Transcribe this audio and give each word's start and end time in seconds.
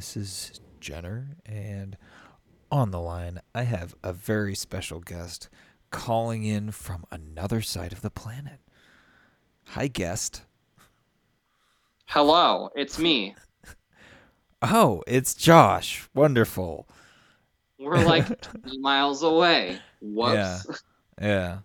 This 0.00 0.16
is 0.16 0.60
Jenner, 0.80 1.36
and 1.44 1.94
on 2.72 2.90
the 2.90 2.98
line, 2.98 3.42
I 3.54 3.64
have 3.64 3.94
a 4.02 4.14
very 4.14 4.54
special 4.54 4.98
guest 4.98 5.50
calling 5.90 6.42
in 6.42 6.70
from 6.70 7.04
another 7.10 7.60
side 7.60 7.92
of 7.92 8.00
the 8.00 8.08
planet. 8.08 8.60
Hi, 9.66 9.88
guest. 9.88 10.46
Hello, 12.06 12.70
it's 12.74 12.98
me. 12.98 13.34
Oh, 14.62 15.02
it's 15.06 15.34
Josh. 15.34 16.08
Wonderful. 16.14 16.88
We're 17.78 18.02
like 18.02 18.40
20 18.62 18.78
miles 18.78 19.22
away. 19.22 19.80
Whoops. 20.00 20.66
Yeah. 21.20 21.26
Yeah. 21.28 21.58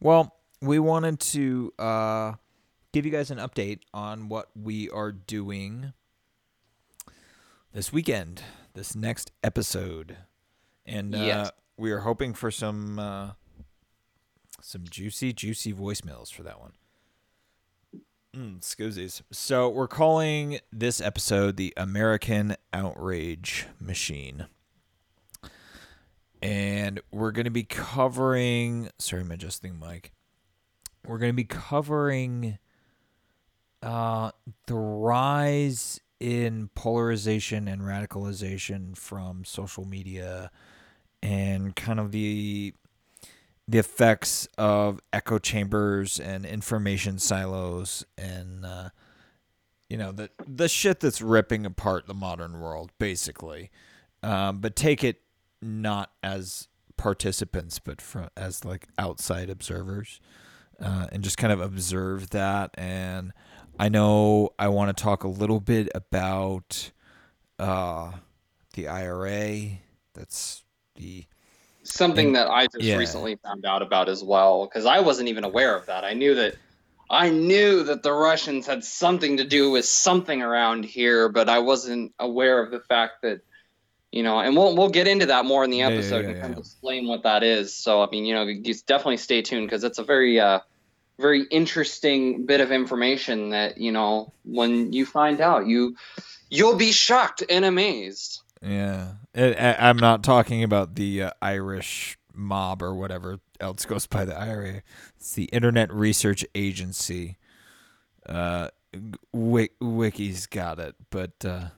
Well, 0.00 0.34
we 0.60 0.80
wanted 0.80 1.20
to 1.20 1.72
uh, 1.78 2.32
give 2.92 3.06
you 3.06 3.12
guys 3.12 3.30
an 3.30 3.38
update 3.38 3.82
on 3.94 4.28
what 4.28 4.48
we 4.56 4.90
are 4.90 5.12
doing 5.12 5.92
this 7.76 7.92
weekend, 7.92 8.42
this 8.72 8.96
next 8.96 9.30
episode, 9.44 10.16
and 10.86 11.14
uh, 11.14 11.18
Yes. 11.18 11.50
we 11.76 11.92
are 11.92 12.00
hoping 12.00 12.32
for 12.32 12.50
some 12.50 12.98
uh, 12.98 13.32
some 14.62 14.84
juicy, 14.88 15.34
juicy 15.34 15.74
voicemails 15.74 16.32
for 16.32 16.42
that 16.42 16.58
one. 16.58 16.72
Mm, 18.34 18.60
Scoozies. 18.60 19.20
So 19.30 19.68
we're 19.68 19.88
calling 19.88 20.58
this 20.72 21.02
episode 21.02 21.58
the 21.58 21.74
American 21.76 22.56
Outrage 22.72 23.66
Machine. 23.78 24.46
And 26.40 27.00
we're 27.12 27.30
going 27.32 27.44
to 27.44 27.50
be 27.50 27.64
covering. 27.64 28.88
Sorry, 28.98 29.20
I'm 29.20 29.30
adjusting 29.30 29.78
mic. 29.78 30.12
We're 31.06 31.18
going 31.18 31.32
to 31.32 31.36
be 31.36 31.44
covering 31.44 32.56
uh, 33.82 34.30
the 34.66 34.74
rise 34.74 36.00
in 36.20 36.70
polarization 36.74 37.68
and 37.68 37.82
radicalization 37.82 38.96
from 38.96 39.44
social 39.44 39.84
media 39.84 40.50
and 41.22 41.76
kind 41.76 42.00
of 42.00 42.12
the 42.12 42.74
the 43.68 43.78
effects 43.78 44.46
of 44.56 45.00
echo 45.12 45.38
chambers 45.38 46.20
and 46.20 46.46
information 46.46 47.18
silos 47.18 48.04
and 48.16 48.64
uh, 48.64 48.90
you 49.88 49.96
know 49.96 50.12
the 50.12 50.30
the 50.46 50.68
shit 50.68 51.00
that's 51.00 51.20
ripping 51.20 51.66
apart 51.66 52.06
the 52.06 52.14
modern 52.14 52.60
world 52.60 52.92
basically. 52.98 53.70
Um, 54.22 54.58
but 54.58 54.74
take 54.74 55.04
it 55.04 55.20
not 55.60 56.10
as 56.22 56.68
participants 56.96 57.78
but 57.78 58.00
from 58.00 58.28
as 58.36 58.64
like 58.64 58.88
outside 58.98 59.50
observers 59.50 60.20
uh, 60.80 61.06
and 61.12 61.22
just 61.22 61.38
kind 61.38 61.52
of 61.52 61.60
observe 61.60 62.30
that 62.30 62.70
and 62.74 63.32
i 63.78 63.88
know 63.88 64.50
i 64.58 64.68
want 64.68 64.94
to 64.96 65.02
talk 65.02 65.24
a 65.24 65.28
little 65.28 65.60
bit 65.60 65.88
about 65.94 66.90
uh, 67.58 68.12
the 68.74 68.88
ira 68.88 69.78
that's 70.14 70.62
the 70.96 71.24
Something 71.82 72.26
And- 72.28 72.36
that 72.36 72.50
I 72.50 72.66
just 72.66 72.82
yeah. 72.82 72.96
recently 72.96 73.36
found 73.36 73.64
out 73.64 73.80
about 73.80 74.08
as 74.08 74.24
well, 74.24 74.64
because 74.66 74.86
I 74.86 74.98
wasn't 74.98 75.28
even 75.28 75.44
aware 75.44 75.76
of 75.76 75.86
that. 75.86 76.02
I 76.02 76.14
knew 76.14 76.34
that 76.34 76.56
I 77.08 77.30
knew 77.30 77.84
that 77.84 78.02
the 78.02 78.12
Russians 78.12 78.66
had 78.66 78.82
something 78.82 79.36
to 79.36 79.44
do 79.44 79.70
with 79.70 79.84
something 79.84 80.42
around 80.42 80.84
here, 80.84 81.28
but 81.28 81.48
I 81.48 81.60
wasn't 81.60 82.12
aware 82.18 82.60
of 82.60 82.72
the 82.72 82.80
fact 82.80 83.22
that 83.22 83.42
you 84.10 84.24
know, 84.24 84.40
and 84.40 84.56
we'll 84.56 84.74
we'll 84.74 84.88
get 84.88 85.06
into 85.06 85.26
that 85.26 85.44
more 85.44 85.62
in 85.62 85.70
the 85.70 85.76
Yeah, 85.78 85.90
yeah, 85.90 85.94
episode 85.94 86.24
yeah, 86.24 86.30
and 86.32 86.40
kind 86.40 86.52
of 86.54 86.58
explain 86.58 87.06
what 87.06 87.22
that 87.22 87.44
is. 87.44 87.72
So 87.72 88.02
I 88.02 88.10
mean, 88.10 88.24
you 88.24 88.34
know, 88.34 88.42
you 88.42 88.74
definitely 88.84 89.18
stay 89.18 89.40
tuned 89.42 89.68
because 89.68 89.84
it's 89.84 89.98
a 89.98 90.04
very 90.04 90.40
uh 90.40 90.58
very 91.18 91.44
interesting 91.50 92.44
bit 92.46 92.60
of 92.60 92.70
information 92.72 93.50
that, 93.50 93.78
you 93.78 93.90
know, 93.92 94.32
when 94.44 94.92
you 94.92 95.06
find 95.06 95.40
out, 95.40 95.66
you 95.66 95.96
you'll 96.50 96.76
be 96.76 96.92
shocked 96.92 97.42
and 97.48 97.64
amazed. 97.64 98.40
Yeah, 98.62 99.12
I, 99.34 99.52
I- 99.54 99.88
I'm 99.88 99.96
not 99.98 100.22
talking 100.22 100.62
about 100.62 100.94
the 100.94 101.24
uh, 101.24 101.30
Irish 101.42 102.18
mob 102.34 102.82
or 102.82 102.94
whatever 102.94 103.38
else 103.60 103.84
goes 103.86 104.06
by 104.06 104.24
the 104.24 104.36
IRA. 104.38 104.82
It's 105.16 105.32
the 105.34 105.44
Internet 105.44 105.92
Research 105.92 106.44
Agency. 106.54 107.38
Uh, 108.26 108.68
Wik- 109.32 109.76
Wiki's 109.80 110.46
got 110.46 110.78
it, 110.78 110.94
but 111.10 111.32
uh, 111.44 111.68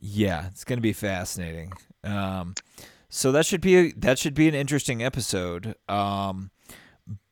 yeah, 0.00 0.46
it's 0.48 0.64
gonna 0.64 0.80
be 0.80 0.92
fascinating. 0.92 1.72
Um, 2.04 2.54
so 3.08 3.32
that 3.32 3.46
should 3.46 3.60
be 3.60 3.76
a, 3.76 3.92
that 3.92 4.18
should 4.18 4.34
be 4.34 4.48
an 4.48 4.54
interesting 4.54 5.02
episode. 5.02 5.74
Um, 5.88 6.50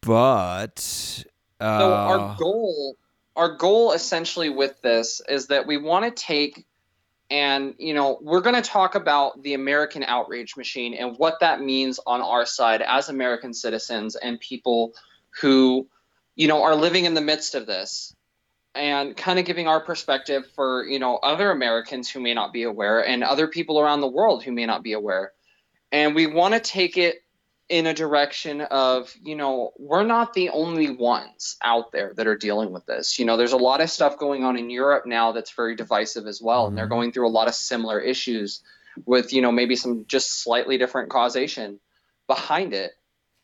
but 0.07 1.25
uh, 1.61 1.79
So 1.79 1.93
our 1.93 2.37
goal, 2.39 2.97
our 3.35 3.57
goal 3.57 3.93
essentially 3.93 4.51
with 4.51 4.81
this 4.81 5.21
is 5.29 5.49
that 5.49 5.67
we 5.67 5.77
want 5.77 6.05
to 6.05 6.11
take 6.11 6.65
and 7.29 7.75
you 7.79 7.93
know 7.93 8.19
we're 8.23 8.41
going 8.41 8.55
to 8.55 8.63
talk 8.63 8.95
about 8.95 9.43
the 9.43 9.55
American 9.55 10.05
outrage 10.05 10.57
machine 10.57 10.95
and 10.95 11.17
what 11.19 11.41
that 11.41 11.61
means 11.61 11.99
on 12.07 12.21
our 12.21 12.47
side 12.47 12.83
as 12.83 13.09
American 13.09 13.53
citizens 13.53 14.15
and 14.15 14.39
people 14.39 14.95
who 15.41 15.89
you 16.37 16.47
know 16.47 16.63
are 16.63 16.77
living 16.77 17.05
in 17.05 17.15
the 17.15 17.21
midst 17.21 17.57
of 17.57 17.67
this 17.67 18.15
and 18.77 19.17
kind 19.17 19.39
of 19.39 19.45
giving 19.45 19.67
our 19.67 19.81
perspective 19.81 20.47
for 20.55 20.87
you 20.87 21.01
know 21.01 21.17
other 21.17 21.51
Americans 21.51 22.09
who 22.09 22.21
may 22.21 22.35
not 22.35 22.53
be 22.53 22.63
aware 22.63 23.05
and 23.05 23.25
other 23.25 23.49
people 23.49 23.81
around 23.81 24.01
the 24.01 24.07
world 24.07 24.45
who 24.45 24.53
may 24.53 24.67
not 24.67 24.83
be 24.83 24.93
aware. 24.93 25.33
And 25.91 26.15
we 26.15 26.27
want 26.27 26.55
to 26.55 26.61
take 26.61 26.97
it 26.97 27.23
in 27.69 27.87
a 27.87 27.95
direction 27.95 28.61
of 28.61 29.13
you 29.25 29.35
know 29.35 29.73
we're 29.79 30.05
not 30.05 30.33
the 30.35 30.51
only 30.51 30.91
ones 30.91 31.57
out 31.65 31.91
there 31.93 32.13
that 32.17 32.27
are 32.27 32.37
dealing 32.37 32.73
with 32.73 32.87
this. 32.87 33.19
You 33.19 33.25
know 33.25 33.37
there's 33.37 33.53
a 33.53 33.57
lot 33.57 33.81
of 33.81 33.91
stuff 33.91 34.19
going 34.19 34.45
on 34.45 34.57
in 34.57 34.71
europe 34.71 35.05
now 35.07 35.33
that's 35.33 35.51
very 35.51 35.75
divisive 35.75 36.27
as 36.27 36.41
well 36.41 36.67
and 36.69 36.79
they're 36.79 36.87
Mhm. 36.87 36.91
going 36.91 37.13
through 37.13 37.27
a 37.27 37.37
lot 37.39 37.49
of 37.49 37.55
similar 37.55 37.99
issues 37.99 38.63
with 39.05 39.33
you 39.33 39.43
know 39.43 39.51
maybe 39.53 39.75
some 39.77 40.05
just 40.07 40.43
slightly 40.43 40.79
different 40.79 41.11
causation 41.11 41.81
behind 42.29 42.73
it. 42.73 42.93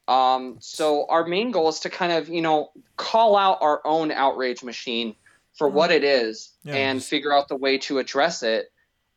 Um, 0.08 0.56
so 0.60 1.06
our 1.08 1.24
main 1.26 1.52
goal 1.52 1.68
is 1.68 1.80
to 1.80 1.90
kind 1.90 2.12
of 2.12 2.28
you 2.28 2.42
know 2.42 2.70
call 2.96 3.36
out 3.36 3.58
our 3.60 3.80
own 3.84 4.10
outrage 4.12 4.62
machine 4.62 5.14
for 5.58 5.68
what 5.68 5.90
it 5.90 6.04
is 6.04 6.52
Yeah, 6.64 6.74
and 6.76 7.00
just- 7.00 7.10
figure 7.10 7.32
out 7.32 7.48
the 7.48 7.56
way 7.56 7.78
to 7.78 7.98
address 7.98 8.42
it. 8.42 8.70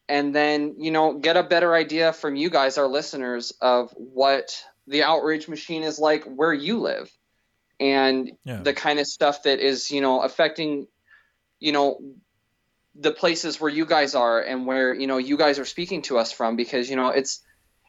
And 0.10 0.36
then 0.36 0.76
you 0.80 0.92
know 0.92 1.14
get 1.14 1.38
a 1.38 1.44
better 1.44 1.74
idea 1.76 2.12
from 2.12 2.36
you 2.36 2.50
guys 2.50 2.78
our 2.78 2.88
listeners 2.88 3.52
of 3.62 3.92
what 3.98 4.64
the 4.88 5.04
outrage 5.04 5.48
machine 5.48 5.84
is 5.84 6.00
like 6.00 6.24
where 6.26 6.54
you 6.54 6.80
live. 6.80 7.12
And 7.80 8.32
Yeah. 8.44 8.62
the 8.62 8.74
kind 8.74 9.00
of 9.00 9.08
stuff 9.08 9.44
that 9.44 9.60
is 9.60 9.92
you 9.92 10.02
know 10.02 10.22
affecting 10.22 10.88
you 11.60 11.72
know 11.72 12.00
the 12.96 13.12
places 13.12 13.60
where 13.60 13.70
you 13.70 13.86
guys 13.86 14.16
are 14.16 14.40
and 14.40 14.66
where 14.66 14.94
you 14.94 15.08
know 15.08 15.18
you 15.18 15.38
guys 15.38 15.60
are 15.60 15.66
speaking 15.66 16.02
to 16.04 16.18
us 16.18 16.32
from 16.32 16.56
because 16.56 16.90
you 16.90 16.96
know 16.96 17.10
it's 17.10 17.44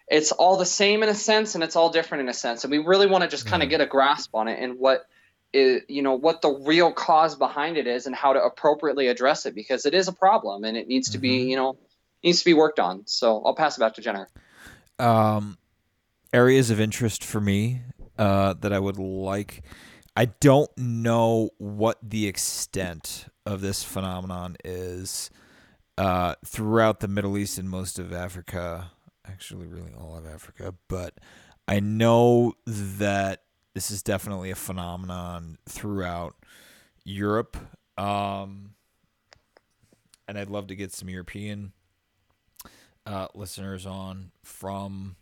it's 0.09 0.33
all 0.33 0.57
the 0.57 0.67
same 0.67 1.03
in 1.03 1.09
a 1.09 1.15
sense 1.15 1.55
and 1.55 1.62
it's 1.65 1.77
all 1.77 1.91
different 1.91 2.23
in 2.23 2.29
a 2.29 2.33
sense. 2.34 2.65
And 2.65 2.71
we 2.71 2.79
really 2.79 3.07
want 3.07 3.23
to 3.23 3.28
just 3.28 3.47
kind 3.47 3.63
of 3.63 3.69
get 3.69 3.81
a 3.81 3.87
grasp 3.87 4.34
on 4.34 4.48
it 4.48 4.59
and 4.60 4.78
what 4.78 5.07
is 5.53 5.83
you 5.89 6.03
know 6.03 6.15
what 6.15 6.43
the 6.43 6.51
real 6.51 6.93
cause 6.93 7.37
behind 7.37 7.77
it 7.77 7.87
is 7.87 8.07
and 8.07 8.15
how 8.15 8.33
to 8.33 8.43
appropriately 8.43 9.07
address 9.09 9.47
it 9.47 9.54
because 9.54 9.87
it 9.87 9.95
is 9.95 10.09
a 10.09 10.13
problem 10.13 10.65
and 10.65 10.77
it 10.77 10.89
needs 10.89 11.10
to 11.10 11.19
be 11.19 11.45
Mhm. 11.45 11.48
you 11.51 11.57
know 11.57 11.77
needs 12.25 12.41
to 12.41 12.45
be 12.45 12.54
worked 12.54 12.81
on. 12.81 13.07
So 13.07 13.43
i'll 13.45 13.54
pass 13.54 13.77
it 13.77 13.81
back 13.81 13.95
to 13.95 14.01
jenner. 14.01 14.28
Um, 14.98 15.59
areas 16.36 16.68
of 16.68 16.78
interest 16.78 17.24
for 17.24 17.41
me 17.41 17.80
uh, 18.18 18.53
that 18.60 18.71
I 18.71 18.78
would 18.78 18.98
like. 18.98 19.62
I 20.15 20.27
don't 20.27 20.71
know 20.77 21.48
what 21.56 21.98
the 22.03 22.27
extent 22.27 23.24
of 23.47 23.62
this 23.62 23.83
phenomenon 23.83 24.59
is 24.62 25.30
uh, 25.97 26.34
throughout 26.44 27.00
the 27.00 27.09
Middle 27.09 27.38
East 27.38 27.56
and 27.56 27.71
most 27.71 27.98
of 27.98 28.12
Africa. 28.12 28.91
Actually, 29.27 29.66
really 29.66 29.94
all 29.98 30.15
of 30.15 30.27
Africa, 30.27 30.74
but 30.88 31.15
I 31.66 31.80
know 31.80 32.53
that 32.66 33.42
this 33.72 33.91
is 33.91 34.03
definitely 34.03 34.50
a 34.50 34.56
phenomenon 34.56 35.56
throughout 35.66 36.36
Europe. 37.03 37.56
Um, 37.97 38.74
and 40.28 40.38
I'd 40.38 40.50
love 40.50 40.66
to 40.66 40.77
get 40.77 40.92
some 40.92 41.09
European 41.09 41.72
uh, 43.06 43.28
listeners 43.34 43.86
on 43.86 44.33
from 44.42 45.16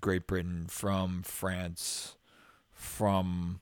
Great 0.00 0.26
Britain, 0.26 0.66
from 0.68 1.22
France, 1.22 2.16
from 2.72 3.60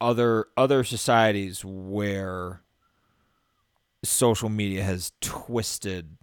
other 0.00 0.46
other 0.56 0.84
societies 0.84 1.64
where 1.64 2.62
social 4.02 4.48
media 4.48 4.82
has 4.82 5.12
twisted 5.20 6.16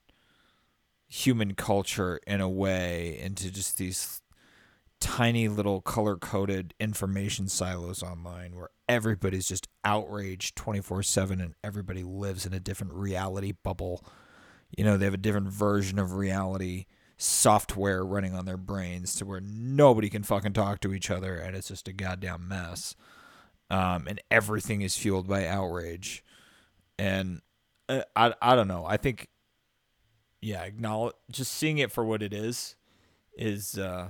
human 1.07 1.55
culture 1.55 2.19
in 2.25 2.39
a 2.39 2.49
way 2.49 3.19
into 3.19 3.51
just 3.51 3.77
these 3.77 4.21
tiny 4.99 5.47
little 5.47 5.81
color 5.81 6.15
coded 6.15 6.73
information 6.79 7.49
silos 7.49 8.03
online 8.03 8.55
where 8.55 8.69
everybody's 8.87 9.47
just 9.47 9.67
outraged 9.83 10.55
24 10.55 11.03
7 11.03 11.41
and 11.41 11.55
everybody 11.63 12.03
lives 12.03 12.45
in 12.45 12.53
a 12.53 12.59
different 12.59 12.93
reality 12.93 13.51
bubble. 13.63 14.05
You 14.77 14.85
know, 14.85 14.95
they 14.95 15.05
have 15.05 15.13
a 15.13 15.17
different 15.17 15.49
version 15.49 15.97
of 15.99 16.13
reality 16.13 16.85
software 17.21 18.03
running 18.03 18.33
on 18.33 18.45
their 18.45 18.57
brains 18.57 19.13
to 19.13 19.23
where 19.25 19.39
nobody 19.39 20.09
can 20.09 20.23
fucking 20.23 20.53
talk 20.53 20.79
to 20.79 20.91
each 20.91 21.11
other 21.11 21.37
and 21.37 21.55
it's 21.55 21.67
just 21.67 21.87
a 21.87 21.93
goddamn 21.93 22.47
mess. 22.47 22.95
Um, 23.69 24.07
and 24.07 24.19
everything 24.31 24.81
is 24.81 24.97
fueled 24.97 25.27
by 25.27 25.45
outrage. 25.45 26.23
And 26.97 27.41
uh, 27.87 28.01
I 28.15 28.33
I 28.41 28.55
don't 28.55 28.67
know. 28.67 28.85
I 28.85 28.97
think 28.97 29.27
yeah, 30.41 30.63
acknowledge 30.63 31.13
just 31.31 31.53
seeing 31.53 31.77
it 31.77 31.91
for 31.91 32.03
what 32.03 32.23
it 32.23 32.33
is 32.33 32.75
is 33.37 33.77
uh 33.77 34.09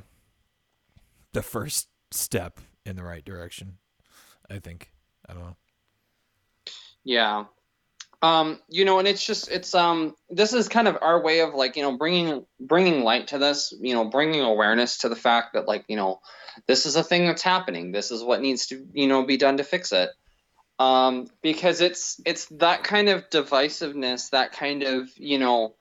the 1.33 1.41
first 1.41 1.89
step 2.11 2.61
in 2.85 2.95
the 2.95 3.03
right 3.03 3.25
direction. 3.25 3.77
I 4.49 4.59
think. 4.59 4.91
I 5.27 5.33
don't 5.33 5.43
know. 5.43 5.55
Yeah. 7.03 7.45
Um, 8.23 8.59
you 8.69 8.85
know, 8.85 8.99
and 8.99 9.07
it's 9.07 9.25
just 9.25 9.49
it's 9.49 9.73
um 9.73 10.15
this 10.29 10.53
is 10.53 10.69
kind 10.69 10.87
of 10.87 10.97
our 11.01 11.21
way 11.21 11.39
of 11.41 11.55
like, 11.55 11.75
you 11.75 11.81
know, 11.81 11.97
bringing 11.97 12.45
bringing 12.59 13.03
light 13.03 13.29
to 13.29 13.39
this, 13.39 13.73
you 13.79 13.95
know, 13.95 14.05
bringing 14.05 14.41
awareness 14.41 14.99
to 14.99 15.09
the 15.09 15.15
fact 15.15 15.53
that 15.53 15.67
like, 15.67 15.85
you 15.87 15.95
know, 15.95 16.21
this 16.67 16.85
is 16.85 16.95
a 16.95 17.03
thing 17.03 17.25
that's 17.25 17.41
happening. 17.41 17.91
This 17.91 18.11
is 18.11 18.23
what 18.23 18.41
needs 18.41 18.67
to, 18.67 18.85
you 18.93 19.07
know, 19.07 19.25
be 19.25 19.37
done 19.37 19.57
to 19.57 19.63
fix 19.63 19.91
it. 19.91 20.11
Um, 20.77 21.27
because 21.41 21.81
it's 21.81 22.21
it's 22.23 22.45
that 22.57 22.83
kind 22.83 23.09
of 23.09 23.29
divisiveness, 23.31 24.29
that 24.31 24.51
kind 24.51 24.83
of, 24.83 25.09
you 25.17 25.39
know, 25.39 25.75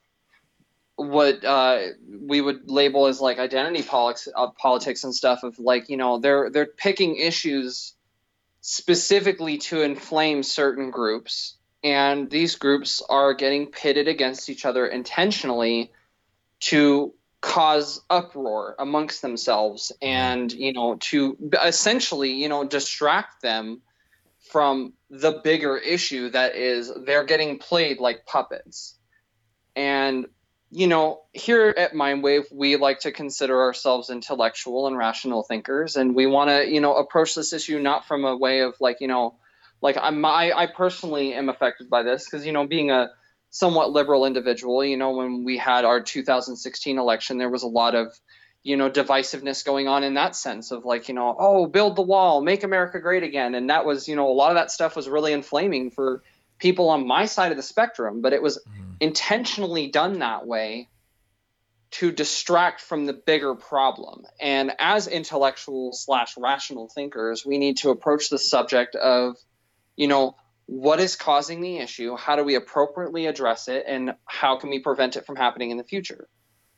what 0.97 1.45
uh, 1.45 1.81
we 2.23 2.41
would 2.41 2.71
label 2.71 3.07
as 3.07 3.21
like 3.21 3.39
identity 3.39 3.83
politics, 3.83 4.29
uh, 4.35 4.49
politics 4.49 5.05
and 5.05 5.15
stuff 5.15 5.43
of 5.43 5.59
like, 5.59 5.91
you 5.91 5.99
know, 5.99 6.19
they're 6.19 6.49
they're 6.49 6.67
picking 6.67 7.17
issues 7.17 7.95
specifically 8.63 9.59
to 9.59 9.83
inflame 9.83 10.43
certain 10.43 10.91
groups 10.91 11.57
and 11.82 12.31
these 12.31 12.56
groups 12.56 13.03
are 13.09 13.35
getting 13.35 13.67
pitted 13.67 14.09
against 14.09 14.49
each 14.50 14.65
other 14.65 14.87
intentionally 14.87 15.93
to 16.61 17.15
cause 17.41 18.03
uproar 18.11 18.75
amongst 18.79 19.23
themselves 19.23 19.93
and 20.03 20.50
mm-hmm. 20.50 20.61
you 20.61 20.73
know 20.75 20.97
to 20.97 21.38
essentially 21.65 22.32
you 22.32 22.49
know 22.49 22.65
distract 22.65 23.41
them 23.41 23.81
from 24.50 24.93
the 25.11 25.41
bigger 25.44 25.77
issue 25.77 26.31
that 26.31 26.56
is 26.56 26.93
they're 27.05 27.25
getting 27.25 27.59
played 27.59 28.00
like 28.00 28.27
puppets. 28.27 28.97
And 29.77 30.27
you 30.73 30.87
know 30.87 31.23
here 31.32 31.75
at 31.77 31.94
mindwave 31.94 32.44
we 32.53 32.77
like 32.77 33.00
to 33.00 33.11
consider 33.11 33.61
ourselves 33.61 34.09
intellectual 34.11 34.87
and 34.87 34.97
rational 34.97 35.43
thinkers. 35.43 35.97
And 35.97 36.15
we 36.15 36.27
want 36.27 36.50
to 36.50 36.69
you 36.69 36.81
know 36.81 36.94
approach 36.94 37.35
this 37.35 37.53
issue 37.53 37.79
not 37.79 38.06
from 38.06 38.25
a 38.25 38.37
way 38.37 38.61
of 38.61 38.75
like 38.81 38.99
you 39.00 39.09
know 39.09 39.37
like 39.81 39.97
I'm, 40.00 40.25
I, 40.25 40.53
I 40.53 40.67
personally 40.67 41.35
am 41.35 41.49
affected 41.49 41.88
by 41.88 42.03
this 42.03 42.25
because 42.25 42.47
you 42.47 42.53
know 42.53 42.67
being 42.67 42.91
a 42.91 43.11
somewhat 43.50 43.91
liberal 43.91 44.27
individual, 44.27 44.85
you 44.85 44.97
know 44.97 45.12
when 45.12 45.44
we 45.44 45.59
had 45.59 45.85
our 45.85 46.00
2016 46.00 46.99
election, 46.99 47.38
there 47.38 47.50
was 47.50 47.62
a 47.62 47.69
lot 47.69 47.94
of 47.94 48.19
you 48.62 48.77
know 48.77 48.91
divisiveness 48.91 49.65
going 49.65 49.88
on 49.88 50.05
in 50.05 50.15
that 50.15 50.37
sense 50.37 50.71
of 50.71 50.85
like 50.85 51.09
you 51.09 51.15
know 51.15 51.35
oh 51.38 51.67
build 51.67 51.97
the 51.97 52.03
wall, 52.03 52.43
make 52.43 52.62
America 52.62 53.00
great 53.00 53.23
again, 53.23 53.55
and 53.55 53.71
that 53.71 53.85
was 53.85 54.09
you 54.09 54.17
know 54.17 54.29
a 54.29 54.35
lot 54.35 54.50
of 54.50 54.56
that 54.56 54.71
stuff 54.71 54.97
was 54.97 55.09
really 55.09 55.32
inflaming 55.32 55.91
for 55.91 56.23
people 56.59 56.91
on 56.91 57.06
my 57.06 57.25
side 57.25 57.50
of 57.50 57.56
the 57.56 57.62
spectrum, 57.62 58.21
but 58.21 58.32
it 58.32 58.43
was 58.43 58.59
mm. 58.59 58.97
intentionally 59.00 59.88
done 59.88 60.19
that 60.19 60.47
way 60.47 60.88
to 61.91 62.12
distract 62.12 62.81
from 62.81 63.06
the 63.06 63.12
bigger 63.12 63.55
problem. 63.55 64.25
And 64.41 64.73
as 64.79 65.09
intellectual 65.09 65.93
slash 65.93 66.37
rational 66.37 66.88
thinkers, 66.88 67.44
we 67.44 67.59
need 67.59 67.79
to 67.79 67.91
approach 67.91 68.29
the 68.29 68.38
subject 68.38 68.94
of 68.94 69.37
you 70.00 70.08
know, 70.08 70.35
what 70.64 70.99
is 70.99 71.14
causing 71.14 71.61
the 71.61 71.76
issue? 71.76 72.17
How 72.17 72.35
do 72.35 72.43
we 72.43 72.55
appropriately 72.55 73.26
address 73.26 73.69
it? 73.69 73.85
And 73.87 74.14
how 74.25 74.56
can 74.56 74.70
we 74.70 74.79
prevent 74.79 75.17
it 75.17 75.26
from 75.26 75.37
happening 75.37 75.70
in 75.73 75.76
the 75.76 75.85
future? 75.85 76.26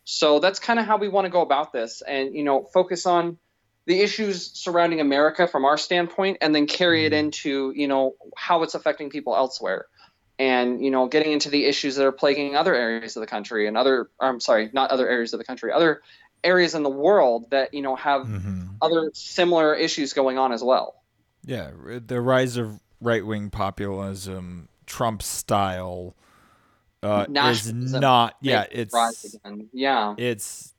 So 0.02 0.40
that's 0.40 0.58
kind 0.58 0.80
of 0.80 0.86
how 0.86 0.96
we 0.96 1.08
want 1.08 1.26
to 1.26 1.30
go 1.30 1.40
about 1.40 1.72
this 1.72 2.02
and, 2.02 2.34
you 2.34 2.42
know, 2.42 2.64
focus 2.74 3.06
on 3.06 3.38
the 3.86 4.00
issues 4.00 4.50
surrounding 4.58 5.00
America 5.00 5.46
from 5.46 5.64
our 5.64 5.78
standpoint 5.78 6.38
and 6.40 6.52
then 6.52 6.66
carry 6.66 7.04
it 7.04 7.12
mm-hmm. 7.12 7.26
into, 7.26 7.72
you 7.76 7.86
know, 7.86 8.16
how 8.36 8.64
it's 8.64 8.74
affecting 8.74 9.08
people 9.08 9.36
elsewhere 9.36 9.86
and, 10.36 10.84
you 10.84 10.90
know, 10.90 11.06
getting 11.06 11.30
into 11.30 11.48
the 11.48 11.64
issues 11.66 11.94
that 11.94 12.04
are 12.04 12.10
plaguing 12.10 12.56
other 12.56 12.74
areas 12.74 13.16
of 13.16 13.20
the 13.20 13.28
country 13.28 13.68
and 13.68 13.76
other, 13.76 14.10
I'm 14.18 14.40
sorry, 14.40 14.68
not 14.72 14.90
other 14.90 15.08
areas 15.08 15.32
of 15.32 15.38
the 15.38 15.44
country, 15.44 15.70
other 15.70 16.02
areas 16.42 16.74
in 16.74 16.82
the 16.82 16.90
world 16.90 17.50
that, 17.50 17.72
you 17.72 17.82
know, 17.82 17.94
have 17.94 18.22
mm-hmm. 18.22 18.64
other 18.82 19.12
similar 19.14 19.76
issues 19.76 20.12
going 20.12 20.38
on 20.38 20.52
as 20.52 20.64
well. 20.64 20.96
Yeah. 21.44 21.70
The 22.04 22.20
rise 22.20 22.56
of 22.56 22.80
right 23.02 23.24
wing 23.24 23.50
populism, 23.50 24.68
Trump 24.86 25.22
style, 25.22 26.14
uh, 27.02 27.26
is 27.28 27.72
not. 27.72 28.36
Yeah, 28.40 28.66
it's 28.70 28.94
yeah. 29.72 30.14
It's 30.16 30.74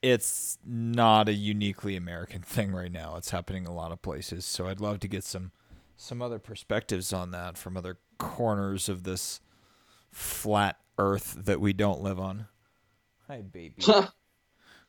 it's 0.00 0.58
not 0.64 1.28
a 1.28 1.32
uniquely 1.32 1.96
American 1.96 2.42
thing 2.42 2.72
right 2.72 2.92
now. 2.92 3.16
It's 3.16 3.30
happening 3.30 3.66
a 3.66 3.74
lot 3.74 3.92
of 3.92 4.00
places. 4.00 4.44
So 4.44 4.68
I'd 4.68 4.80
love 4.80 5.00
to 5.00 5.08
get 5.08 5.24
some 5.24 5.52
some 5.96 6.22
other 6.22 6.38
perspectives 6.38 7.12
on 7.12 7.32
that 7.32 7.58
from 7.58 7.76
other 7.76 7.98
corners 8.18 8.88
of 8.88 9.02
this 9.02 9.40
flat 10.10 10.78
Earth 10.98 11.36
that 11.44 11.60
we 11.60 11.72
don't 11.72 12.00
live 12.00 12.18
on. 12.18 12.46
Hi, 13.28 13.42
baby. 13.42 13.82
uh, 13.88 14.06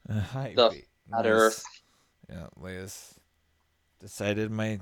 hi, 0.07 0.53
the 0.55 0.81
flat 1.09 1.25
Earth. 1.25 1.63
Yeah, 2.29 2.47
Leia's 2.59 3.19
decided 3.99 4.51
my 4.51 4.79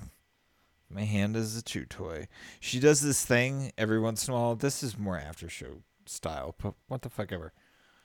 my 0.90 1.04
hand 1.04 1.36
is 1.36 1.58
a 1.58 1.62
chew 1.62 1.86
toy. 1.86 2.28
She 2.60 2.80
does 2.80 3.02
this 3.02 3.26
thing 3.26 3.72
every 3.78 4.00
once 4.00 4.28
in 4.28 4.34
a 4.34 4.38
while. 4.38 4.56
This 4.56 4.84
is 4.84 4.98
more 4.98 5.18
after 5.18 5.50
show 5.50 5.82
style, 6.06 6.56
but 6.62 6.76
what 6.88 7.02
the 7.02 7.10
fuck 7.10 7.32
ever. 7.32 7.54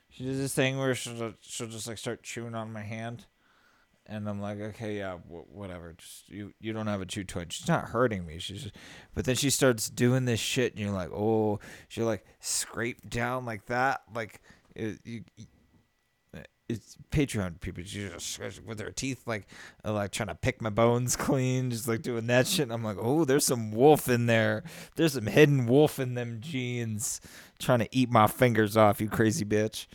She 0.09 0.25
does 0.25 0.39
this 0.39 0.55
thing 0.55 0.79
where 0.79 0.95
she'll, 0.95 1.35
she'll 1.41 1.69
just 1.69 1.87
like 1.87 1.99
start 1.99 2.23
chewing 2.23 2.55
on 2.55 2.73
my 2.73 2.83
hand. 2.83 3.27
And 4.05 4.29
I'm 4.29 4.41
like, 4.41 4.61
okay, 4.61 4.99
yeah, 4.99 5.15
whatever. 5.29 5.95
Just 5.97 6.29
you, 6.29 6.53
you 6.61 6.73
don't 6.73 6.89
have 6.89 7.01
a 7.01 7.07
chew 7.07 7.23
toy. 7.23 7.47
She's 7.49 7.69
not 7.69 7.91
hurting 7.91 8.27
me. 8.27 8.39
She's, 8.39 8.65
just, 8.65 8.77
but 9.15 9.25
then 9.25 9.37
she 9.37 9.49
starts 9.49 9.89
doing 9.89 10.25
this 10.25 10.41
shit, 10.41 10.73
and 10.73 10.81
you're 10.83 10.93
like, 10.93 11.13
oh, 11.13 11.61
she 11.89 12.03
like 12.03 12.27
scrape 12.41 13.09
down 13.09 13.47
like 13.47 13.67
that, 13.67 14.03
like 14.13 14.43
it, 14.75 14.99
you, 15.05 15.23
it's 16.73 16.97
Patreon 17.11 17.61
people 17.61 17.83
just 17.83 18.41
with 18.65 18.79
their 18.79 18.91
teeth 18.91 19.23
like 19.27 19.47
uh, 19.85 19.93
like 19.93 20.11
trying 20.11 20.29
to 20.29 20.35
pick 20.35 20.61
my 20.61 20.71
bones 20.71 21.17
clean, 21.17 21.71
just 21.71 21.87
like 21.87 22.03
doing 22.03 22.27
that 22.29 22.47
shit. 22.47 22.65
And 22.65 22.73
I'm 22.73 22.83
like, 22.83 22.97
oh, 23.01 23.25
there's 23.25 23.47
some 23.47 23.71
wolf 23.71 24.09
in 24.09 24.27
there. 24.27 24.65
There's 24.97 25.13
some 25.15 25.27
hidden 25.27 25.67
wolf 25.67 25.99
in 25.99 26.15
them 26.15 26.39
jeans, 26.41 27.21
trying 27.59 27.81
to 27.81 27.89
eat 27.93 28.11
my 28.11 28.27
fingers 28.27 28.77
off. 28.77 29.01
You 29.01 29.09
crazy 29.09 29.45
bitch. 29.45 29.87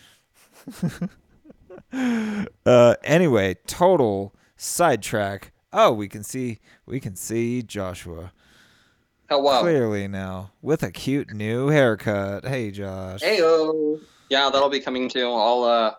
uh, 2.66 2.96
anyway, 3.04 3.56
total 3.66 4.36
sidetrack. 4.56 5.52
Oh, 5.74 5.92
we 5.92 6.08
can 6.08 6.24
see 6.24 6.60
we 6.86 7.00
can 7.00 7.16
see 7.16 7.62
Joshua. 7.62 8.32
Oh 9.30 9.40
wow! 9.40 9.62
Clearly 9.62 10.08
now 10.08 10.52
with 10.62 10.84
a 10.84 10.92
cute 10.92 11.34
new 11.34 11.68
haircut. 11.68 12.46
Hey, 12.46 12.72
Josh. 12.72 13.22
Heyo. 13.22 14.00
Yeah, 14.30 14.50
that'll 14.50 14.70
be 14.70 14.80
coming 14.80 15.10
too. 15.10 15.30
I'll 15.30 15.64
uh 15.64 15.94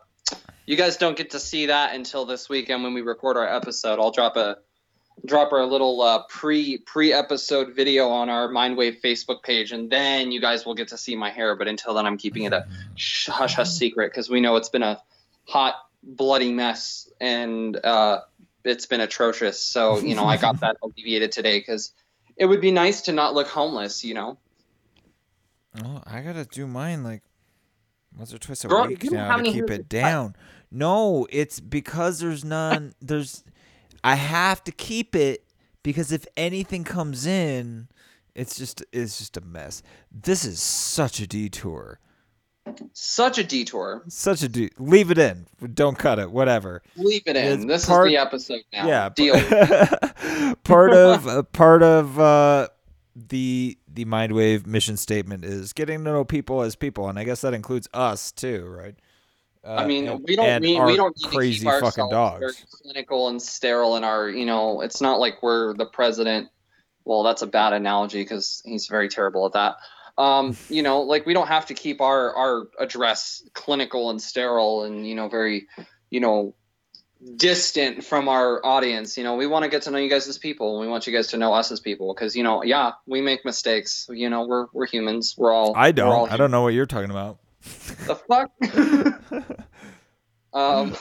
you 0.66 0.76
guys 0.76 0.96
don't 0.96 1.16
get 1.16 1.30
to 1.30 1.40
see 1.40 1.66
that 1.66 1.94
until 1.94 2.26
this 2.26 2.48
weekend 2.48 2.82
when 2.82 2.94
we 2.94 3.00
record 3.00 3.36
our 3.36 3.48
episode. 3.48 3.98
I'll 3.98 4.10
drop 4.10 4.36
a 4.36 4.58
drop 5.24 5.52
our 5.52 5.64
little 5.64 6.00
uh, 6.00 6.22
pre 6.28 6.78
pre 6.78 7.12
episode 7.12 7.74
video 7.74 8.08
on 8.08 8.28
our 8.28 8.48
Mindwave 8.48 9.00
Facebook 9.00 9.42
page, 9.42 9.72
and 9.72 9.90
then 9.90 10.30
you 10.30 10.40
guys 10.40 10.64
will 10.64 10.74
get 10.74 10.88
to 10.88 10.98
see 10.98 11.16
my 11.16 11.30
hair. 11.30 11.56
But 11.56 11.68
until 11.68 11.94
then, 11.94 12.06
I'm 12.06 12.18
keeping 12.18 12.44
it 12.44 12.52
a 12.52 12.66
hush 12.96 13.54
hush 13.54 13.70
secret 13.70 14.10
because 14.10 14.28
we 14.28 14.40
know 14.40 14.56
it's 14.56 14.68
been 14.68 14.82
a 14.82 15.00
hot 15.44 15.74
bloody 16.02 16.52
mess 16.52 17.10
and 17.20 17.76
uh, 17.76 18.20
it's 18.64 18.86
been 18.86 19.00
atrocious. 19.00 19.60
So 19.60 19.98
you 19.98 20.14
know, 20.14 20.24
I 20.24 20.36
got 20.36 20.60
that 20.60 20.76
alleviated 20.82 21.32
today 21.32 21.58
because 21.58 21.92
it 22.36 22.46
would 22.46 22.60
be 22.60 22.70
nice 22.70 23.02
to 23.02 23.12
not 23.12 23.34
look 23.34 23.48
homeless. 23.48 24.04
You 24.04 24.14
know. 24.14 24.38
Oh, 25.82 26.02
I 26.06 26.20
gotta 26.20 26.44
do 26.44 26.66
mine 26.66 27.04
like 27.04 27.22
once 28.18 28.34
or 28.34 28.38
twice 28.38 28.64
a 28.64 28.68
Girl, 28.68 28.86
week 28.86 29.10
now 29.10 29.36
to 29.36 29.42
keep 29.44 29.70
it 29.70 29.88
down. 29.88 30.34
No, 30.70 31.26
it's 31.30 31.60
because 31.60 32.18
there's 32.18 32.44
none. 32.44 32.94
There's, 33.00 33.44
I 34.04 34.16
have 34.16 34.62
to 34.64 34.72
keep 34.72 35.14
it 35.14 35.44
because 35.82 36.12
if 36.12 36.26
anything 36.36 36.84
comes 36.84 37.26
in, 37.26 37.88
it's 38.34 38.58
just 38.58 38.84
it's 38.92 39.18
just 39.18 39.36
a 39.36 39.40
mess. 39.40 39.82
This 40.10 40.44
is 40.44 40.60
such 40.60 41.20
a 41.20 41.26
detour. 41.26 42.00
Such 42.92 43.38
a 43.38 43.44
detour. 43.44 44.02
Such 44.08 44.42
a 44.42 44.48
de- 44.48 44.70
leave 44.78 45.10
it 45.10 45.16
in. 45.16 45.46
Don't 45.72 45.98
cut 45.98 46.18
it. 46.18 46.30
Whatever. 46.30 46.82
Leave 46.96 47.22
it 47.24 47.36
in. 47.36 47.60
It's 47.60 47.64
this 47.64 47.86
part, 47.86 48.08
is 48.08 48.12
the 48.12 48.18
episode 48.18 48.62
now. 48.72 48.86
Yeah. 48.86 49.08
Deal. 49.08 49.34
part 50.64 50.92
of 50.92 51.50
part 51.52 51.82
of 51.82 52.18
uh, 52.18 52.68
the 53.16 53.78
the 53.98 54.04
Mindwave 54.04 54.64
mission 54.64 54.96
statement 54.96 55.44
is 55.44 55.72
getting 55.72 56.04
to 56.04 56.12
know 56.12 56.24
people 56.24 56.62
as 56.62 56.76
people, 56.76 57.08
and 57.08 57.18
I 57.18 57.24
guess 57.24 57.40
that 57.40 57.52
includes 57.52 57.88
us 57.92 58.30
too, 58.30 58.64
right? 58.64 58.94
Uh, 59.66 59.74
I 59.74 59.86
mean, 59.86 60.06
and, 60.06 60.22
we 60.22 60.36
don't 60.36 60.62
need 60.62 60.80
we 60.80 60.94
don't 60.94 61.16
need 61.20 61.32
crazy 61.32 61.66
to 61.66 61.72
keep 61.72 61.80
fucking 61.80 62.08
dogs. 62.10 62.64
clinical 62.80 63.26
and 63.26 63.42
sterile 63.42 63.96
in 63.96 64.04
our, 64.04 64.28
you 64.28 64.46
know, 64.46 64.82
it's 64.82 65.00
not 65.00 65.18
like 65.18 65.42
we're 65.42 65.74
the 65.74 65.86
president. 65.86 66.48
Well, 67.04 67.24
that's 67.24 67.42
a 67.42 67.46
bad 67.48 67.72
analogy 67.72 68.22
because 68.22 68.62
he's 68.64 68.86
very 68.86 69.08
terrible 69.08 69.44
at 69.46 69.52
that. 69.54 69.76
Um, 70.16 70.56
you 70.68 70.84
know, 70.84 71.00
like 71.00 71.26
we 71.26 71.34
don't 71.34 71.48
have 71.48 71.66
to 71.66 71.74
keep 71.74 72.00
our 72.00 72.32
our 72.36 72.68
address 72.78 73.42
clinical 73.54 74.10
and 74.10 74.22
sterile 74.22 74.84
and 74.84 75.08
you 75.08 75.16
know 75.16 75.28
very, 75.28 75.66
you 76.10 76.20
know, 76.20 76.54
distant 77.36 78.04
from 78.04 78.28
our 78.28 78.64
audience. 78.64 79.18
You 79.18 79.24
know, 79.24 79.36
we 79.36 79.46
want 79.46 79.64
to 79.64 79.68
get 79.68 79.82
to 79.82 79.90
know 79.90 79.98
you 79.98 80.08
guys 80.10 80.28
as 80.28 80.38
people, 80.38 80.72
and 80.78 80.80
we 80.80 80.90
want 80.90 81.06
you 81.06 81.12
guys 81.12 81.28
to 81.28 81.36
know 81.36 81.52
us 81.54 81.70
as 81.72 81.80
people. 81.80 82.14
Because 82.14 82.36
you 82.36 82.42
know, 82.42 82.62
yeah, 82.62 82.92
we 83.06 83.20
make 83.20 83.44
mistakes. 83.44 84.06
You 84.10 84.30
know, 84.30 84.46
we're 84.46 84.66
we're 84.72 84.86
humans. 84.86 85.34
We're 85.36 85.52
all. 85.52 85.74
I 85.76 85.90
we're 85.90 86.04
all 86.04 86.26
don't. 86.26 86.32
I 86.32 86.36
don't 86.36 86.50
know 86.50 86.62
what 86.62 86.74
you're 86.74 86.86
talking 86.86 87.10
about. 87.10 87.38
The 88.06 88.14
fuck. 88.14 88.50
um, 90.54 90.94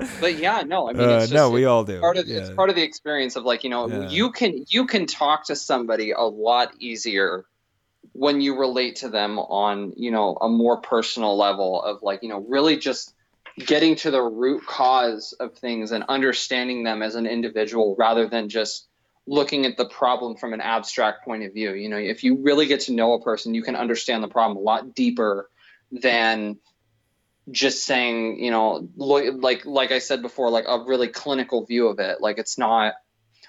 but 0.20 0.38
yeah, 0.38 0.62
no, 0.66 0.88
I 0.88 0.92
mean, 0.92 1.08
Uh, 1.08 1.12
it's 1.16 1.24
just, 1.24 1.34
no, 1.34 1.50
we 1.50 1.64
all 1.64 1.84
do. 1.84 2.00
part 2.00 2.16
of 2.18 2.26
yeah. 2.26 2.38
it's 2.38 2.50
part 2.50 2.70
of 2.70 2.76
the 2.76 2.82
experience 2.82 3.36
of 3.36 3.44
like 3.44 3.64
you 3.64 3.70
know 3.70 3.88
Yeah. 3.88 4.08
you 4.08 4.32
can 4.32 4.64
you 4.68 4.86
can 4.86 5.06
talk 5.06 5.46
to 5.46 5.56
somebody 5.56 6.12
a 6.12 6.20
lot 6.20 6.72
easier 6.78 7.44
when 8.12 8.40
you 8.40 8.58
relate 8.58 8.96
to 8.96 9.08
them 9.08 9.38
on 9.38 9.92
you 9.96 10.10
know 10.10 10.36
a 10.40 10.48
more 10.48 10.80
personal 10.80 11.36
level 11.36 11.82
of 11.82 12.02
like 12.02 12.22
you 12.22 12.28
know 12.28 12.38
really 12.48 12.76
just 12.76 13.14
getting 13.58 13.96
to 13.96 14.10
the 14.10 14.22
root 14.22 14.64
cause 14.66 15.34
of 15.38 15.56
things 15.58 15.92
and 15.92 16.04
understanding 16.08 16.84
them 16.84 17.02
as 17.02 17.14
an 17.14 17.26
individual 17.26 17.96
rather 17.98 18.28
than 18.28 18.48
just 18.48 18.86
looking 19.26 19.66
at 19.66 19.76
the 19.76 19.84
problem 19.84 20.36
from 20.36 20.54
an 20.54 20.60
abstract 20.60 21.24
point 21.24 21.44
of 21.44 21.52
view. 21.52 21.72
You 21.74 21.88
know 21.88 21.98
if 21.98 22.24
you 22.24 22.36
really 22.36 22.66
get 22.66 22.80
to 22.82 22.92
know 22.92 23.14
a 23.14 23.22
person 23.22 23.54
you 23.54 23.62
can 23.62 23.76
understand 23.76 24.22
the 24.22 24.28
problem 24.28 24.56
a 24.56 24.60
lot 24.60 24.94
deeper 24.94 25.50
than 25.90 26.58
just 27.50 27.84
saying 27.84 28.42
you 28.44 28.50
know 28.50 28.90
like 28.96 29.64
like 29.64 29.90
i 29.90 30.00
said 30.00 30.20
before 30.20 30.50
like 30.50 30.66
a 30.68 30.84
really 30.84 31.08
clinical 31.08 31.64
view 31.64 31.88
of 31.88 31.98
it. 31.98 32.20
Like 32.20 32.38
it's 32.38 32.58
not 32.58 32.94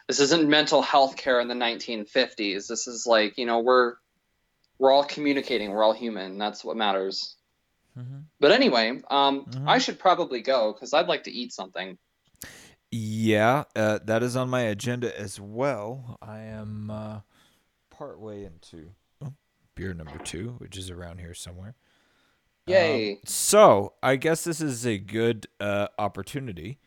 this 0.08 0.20
isn't 0.20 0.50
mental 0.50 0.82
health 0.82 1.18
care 1.18 1.40
in 1.40 1.48
the 1.48 1.54
1950s 1.54 2.68
this 2.68 2.88
is 2.88 3.06
like 3.06 3.38
you 3.38 3.46
know 3.46 3.60
we're 3.60 3.96
we're 4.80 4.92
all 4.92 5.04
communicating 5.04 5.72
we're 5.72 5.84
all 5.84 5.94
human. 5.94 6.38
That's 6.38 6.64
what 6.64 6.78
matters 6.78 7.36
Mhm. 8.00 8.24
but 8.40 8.52
anyway 8.52 9.02
um 9.10 9.46
Mhm. 9.46 9.68
i 9.68 9.78
should 9.78 10.00
probably 10.00 10.42
go 10.42 10.72
because 10.74 10.94
i'd 10.94 11.08
like 11.08 11.24
to 11.26 11.32
eat 11.32 11.52
something 11.54 11.98
Yeah, 12.92 13.66
uh, 13.76 14.00
that 14.06 14.24
is 14.24 14.36
on 14.36 14.50
my 14.50 14.62
agenda 14.62 15.10
as 15.20 15.40
well. 15.40 16.18
I 16.24 16.40
am 16.40 16.90
uh, 16.90 17.20
partway 17.92 18.46
into 18.46 18.94
oh, 19.24 19.34
beer 19.76 19.94
number 19.94 20.18
two, 20.18 20.56
which 20.58 20.76
is 20.76 20.90
around 20.90 21.20
here 21.20 21.36
somewhere. 21.36 21.76
Um, 22.68 22.74
Yay. 22.74 23.20
so 23.26 23.94
I 24.02 24.16
guess 24.16 24.44
this 24.44 24.60
is 24.60 24.88
a 24.88 24.98
good 24.98 25.46
uh, 25.60 25.90
opportunity 26.00 26.80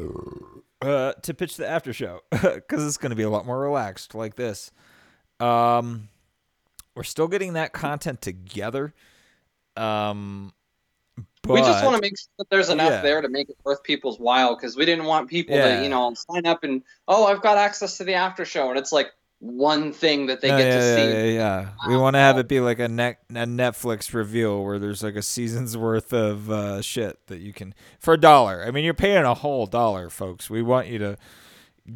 uh, 0.00 1.12
to 1.14 1.34
pitch 1.34 1.56
the 1.56 1.66
after 1.68 1.92
show 1.92 2.20
because 2.30 2.86
it's 2.86 2.96
going 2.96 3.10
to 3.10 3.16
be 3.16 3.24
a 3.24 3.30
lot 3.30 3.46
more 3.46 3.58
relaxed 3.58 4.14
like 4.14 4.36
this. 4.36 4.70
Um, 5.40 6.08
we're 6.94 7.02
still 7.02 7.26
getting 7.28 7.54
that 7.54 7.72
content 7.72 8.20
together. 8.22 8.94
Um, 9.76 10.52
but 11.42 11.52
we 11.54 11.60
just 11.60 11.84
want 11.84 11.94
to 11.96 12.00
make 12.02 12.18
sure 12.18 12.28
that 12.38 12.50
there's 12.50 12.70
enough 12.70 12.90
Yeah. 12.90 13.02
there 13.02 13.20
to 13.20 13.28
make 13.28 13.48
it 13.48 13.56
worth 13.64 13.82
people's 13.84 14.18
while 14.18 14.56
because 14.56 14.76
we 14.76 14.84
didn't 14.84 15.04
want 15.04 15.28
people 15.30 15.54
Yeah. 15.56 15.76
to 15.76 15.82
you 15.82 15.88
know 15.88 16.12
sign 16.30 16.44
up 16.44 16.64
and 16.64 16.82
oh 17.06 17.24
i've 17.26 17.40
got 17.40 17.56
access 17.56 17.96
to 17.98 18.04
the 18.04 18.14
after 18.14 18.44
show 18.44 18.68
and 18.70 18.78
it's 18.78 18.90
like 18.90 19.12
one 19.38 19.92
thing 19.92 20.26
that 20.26 20.40
they 20.40 20.48
No, 20.48 20.56
get 20.58 20.66
yeah, 20.66 20.74
to 20.78 20.96
see 20.96 21.10
Yeah, 21.12 21.24
yeah. 21.24 21.68
We 21.88 21.96
want 21.96 22.14
to 22.14 22.18
have 22.20 22.38
it 22.38 22.48
be 22.48 22.58
like 22.60 22.78
a, 22.80 22.88
net, 22.88 23.18
a 23.30 23.44
Netflix 23.46 24.12
reveal 24.14 24.64
where 24.64 24.78
there's 24.78 25.02
like 25.02 25.14
a 25.14 25.22
season's 25.22 25.76
worth 25.76 26.12
of 26.14 26.50
uh, 26.50 26.80
shit 26.82 27.18
that 27.26 27.40
you 27.40 27.52
can 27.52 27.74
for 28.00 28.14
a 28.14 28.18
dollar. 28.18 28.64
I 28.66 28.70
mean, 28.70 28.82
you're 28.84 28.94
paying 28.94 29.24
a 29.24 29.34
whole 29.34 29.66
dollar, 29.66 30.08
folks. 30.08 30.48
We 30.48 30.62
want 30.62 30.86
you 30.88 30.98
to 31.00 31.18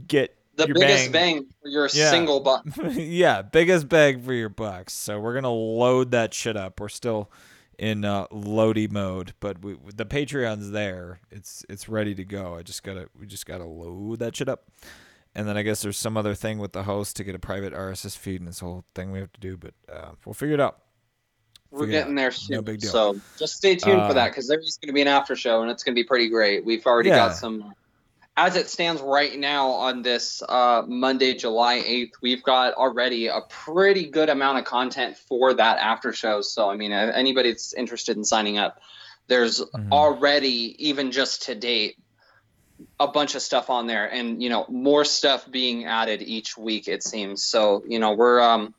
get 0.06 0.36
the 0.56 0.66
your 0.66 0.74
biggest 0.74 1.12
bang. 1.12 1.38
bang, 1.38 1.46
for 1.62 1.68
your 1.70 1.88
Yeah. 1.94 2.10
single 2.10 2.40
buck 2.40 2.62
yeah, 2.92 3.40
biggest 3.40 3.88
bang 3.88 4.20
for 4.20 4.34
your 4.34 4.50
bucks. 4.50 4.92
So 4.92 5.18
we're 5.18 5.34
gonna 5.34 5.50
load 5.50 6.10
that 6.10 6.34
shit 6.34 6.58
up. 6.58 6.78
We're 6.78 6.88
still 6.90 7.30
in 7.80 8.04
uh, 8.04 8.26
loady 8.28 8.88
mode, 8.92 9.32
but 9.40 9.64
we, 9.64 9.74
the 9.96 10.04
Patreon's 10.04 10.70
there. 10.70 11.18
It's 11.30 11.64
it's 11.68 11.88
ready 11.88 12.14
to 12.14 12.24
go. 12.24 12.54
I 12.54 12.62
just 12.62 12.82
gotta 12.84 13.08
we 13.18 13.26
just 13.26 13.46
gotta 13.46 13.64
load 13.64 14.18
that 14.20 14.36
shit 14.36 14.48
up, 14.50 14.68
and 15.34 15.48
then 15.48 15.56
I 15.56 15.62
guess 15.62 15.80
there's 15.80 15.96
some 15.96 16.16
other 16.18 16.34
thing 16.34 16.58
with 16.58 16.72
the 16.72 16.82
host 16.82 17.16
to 17.16 17.24
get 17.24 17.34
a 17.34 17.38
private 17.38 17.72
RSS 17.72 18.16
feed 18.18 18.40
and 18.42 18.46
this 18.48 18.60
whole 18.60 18.84
thing 18.94 19.10
we 19.12 19.18
have 19.18 19.32
to 19.32 19.40
do. 19.40 19.56
But 19.56 19.72
uh, 19.90 20.10
we'll 20.26 20.34
figure 20.34 20.54
it 20.54 20.60
out. 20.60 20.78
we're 21.70 21.80
Figure 21.86 22.00
getting 22.00 22.14
there 22.16 22.30
soon 22.30 22.56
No 22.56 22.62
big 22.62 22.80
deal. 22.80 22.90
so 22.90 23.18
just 23.38 23.56
stay 23.56 23.76
tuned 23.76 24.02
Uh, 24.02 24.08
for 24.08 24.14
that 24.14 24.28
because 24.28 24.46
there 24.46 24.60
is 24.60 24.76
going 24.76 24.88
to 24.88 24.92
be 24.92 25.00
an 25.02 25.08
after 25.08 25.34
show 25.34 25.62
and 25.62 25.70
it's 25.70 25.82
going 25.82 25.94
to 25.94 25.98
be 25.98 26.06
pretty 26.06 26.28
great 26.28 26.64
we've 26.64 26.84
already 26.86 27.08
Yeah. 27.08 27.28
got 27.28 27.36
some 27.36 27.72
as 28.40 28.56
it 28.56 28.70
stands 28.70 29.02
right 29.02 29.38
now 29.38 29.68
on 29.68 30.00
this 30.00 30.42
uh, 30.48 30.82
monday 30.88 31.34
july 31.34 31.78
8th 31.78 32.12
we've 32.22 32.42
got 32.42 32.72
already 32.72 33.26
a 33.26 33.40
pretty 33.50 34.08
good 34.08 34.30
amount 34.30 34.58
of 34.58 34.64
content 34.64 35.18
for 35.28 35.52
that 35.52 35.76
after 35.78 36.12
show 36.14 36.40
so 36.40 36.70
i 36.70 36.76
mean 36.76 36.90
if 36.90 37.14
anybody 37.14 37.50
that's 37.50 37.74
interested 37.74 38.16
in 38.16 38.24
signing 38.24 38.56
up 38.56 38.78
there's 39.28 39.60
Mhm. 39.60 39.92
already 39.92 40.74
even 40.88 41.12
just 41.12 41.42
to 41.44 41.54
date 41.54 41.96
a 42.98 43.06
bunch 43.08 43.34
of 43.34 43.42
stuff 43.42 43.68
on 43.68 43.86
there 43.86 44.06
and 44.10 44.42
you 44.42 44.48
know 44.48 44.64
more 44.70 45.04
stuff 45.04 45.46
being 45.50 45.84
added 45.84 46.22
each 46.22 46.56
week 46.56 46.88
it 46.88 47.02
seems 47.02 47.44
so 47.44 47.82
you 47.86 47.98
know 47.98 48.14
we're 48.14 48.40
um 48.40 48.74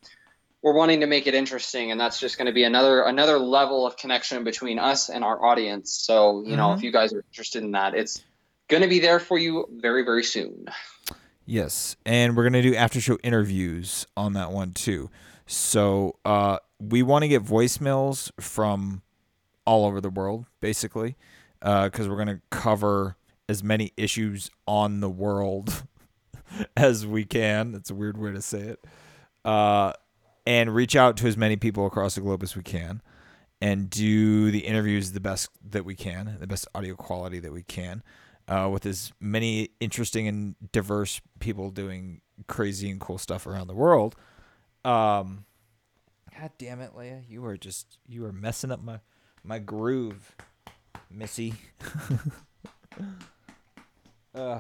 we're 0.63 0.73
wanting 0.73 1.01
to 1.01 1.07
make 1.07 1.27
it 1.27 1.35
interesting 1.35 1.91
and 1.91 1.99
that's 2.01 2.19
just 2.19 2.37
going 2.39 2.47
to 2.47 2.51
be 2.51 2.63
another 2.63 3.03
another 3.03 3.37
level 3.37 3.85
of 3.85 3.95
connection 3.95 4.43
between 4.43 4.79
us 4.79 5.09
and 5.09 5.23
our 5.23 5.45
audience 5.45 5.91
so 5.93 6.43
you 6.47 6.55
know 6.57 6.69
Mhm. 6.69 6.77
if 6.77 6.83
you 6.83 6.91
guys 6.91 7.13
are 7.13 7.23
interested 7.31 7.63
in 7.63 7.71
that 7.71 7.93
it's 7.93 8.23
going 8.71 8.81
to 8.81 8.89
be 8.89 8.99
there 8.99 9.19
for 9.19 9.37
you 9.37 9.67
very 9.79 10.03
very 10.03 10.23
soon 10.23 10.65
Yes, 11.45 11.97
and 12.05 12.37
we're 12.37 12.43
gonna 12.43 12.61
do 12.61 12.75
after 12.75 13.01
show 13.01 13.17
interviews 13.23 14.05
on 14.15 14.33
that 14.33 14.51
one 14.51 14.71
too. 14.71 15.09
So 15.45 16.15
uh, 16.23 16.59
we 16.79 17.03
want 17.03 17.23
to 17.23 17.27
get 17.27 17.43
voicemails 17.43 18.31
from 18.39 19.01
all 19.65 19.85
over 19.85 19.99
the 19.99 20.09
world, 20.09 20.45
basically, 20.61 21.17
Uh, 21.61 21.89
because 21.89 22.07
we're 22.07 22.17
gonna 22.17 22.41
cover 22.51 23.17
as 23.49 23.63
many 23.63 23.91
issues 23.97 24.49
on 24.65 25.01
the 25.01 25.09
world 25.09 25.83
as 26.77 27.05
we 27.05 27.25
can. 27.25 27.73
That's 27.73 27.89
a 27.89 27.95
weird 27.95 28.17
way 28.17 28.31
to 28.31 28.41
say 28.41 28.61
it. 28.61 28.85
Uh, 29.43 29.91
and 30.47 30.73
reach 30.73 30.95
out 30.95 31.17
to 31.17 31.27
as 31.27 31.35
many 31.35 31.57
people 31.57 31.85
across 31.85 32.15
the 32.15 32.21
globe 32.21 32.43
as 32.43 32.55
we 32.55 32.63
can, 32.63 33.01
and 33.59 33.89
do 33.89 34.51
the 34.51 34.59
interviews 34.59 35.11
the 35.11 35.19
best 35.19 35.49
that 35.69 35.83
we 35.83 35.95
can, 35.95 36.37
the 36.39 36.47
best 36.47 36.67
audio 36.73 36.95
quality 36.95 37.39
that 37.39 37.51
we 37.51 37.63
can 37.63 38.03
uh, 38.51 38.69
with 38.69 38.85
as 38.85 39.11
many 39.19 39.69
interesting 39.79 40.27
and 40.27 40.55
diverse 40.71 41.21
people 41.39 41.69
doing 41.71 42.21
crazy 42.47 42.89
and 42.89 42.99
cool 42.99 43.17
stuff 43.17 43.47
around 43.47 43.67
the 43.67 43.75
world. 43.75 44.15
Um, 44.83 45.45
God 46.37 46.51
damn 46.57 46.81
it, 46.81 46.93
Leia, 46.95 47.21
you 47.29 47.45
are 47.45 47.57
just 47.57 47.97
you 48.07 48.25
are 48.25 48.31
messing 48.33 48.71
up 48.71 48.83
my 48.83 48.99
my 49.43 49.59
groove, 49.59 50.35
Missy. 51.09 51.53
uh, 54.35 54.59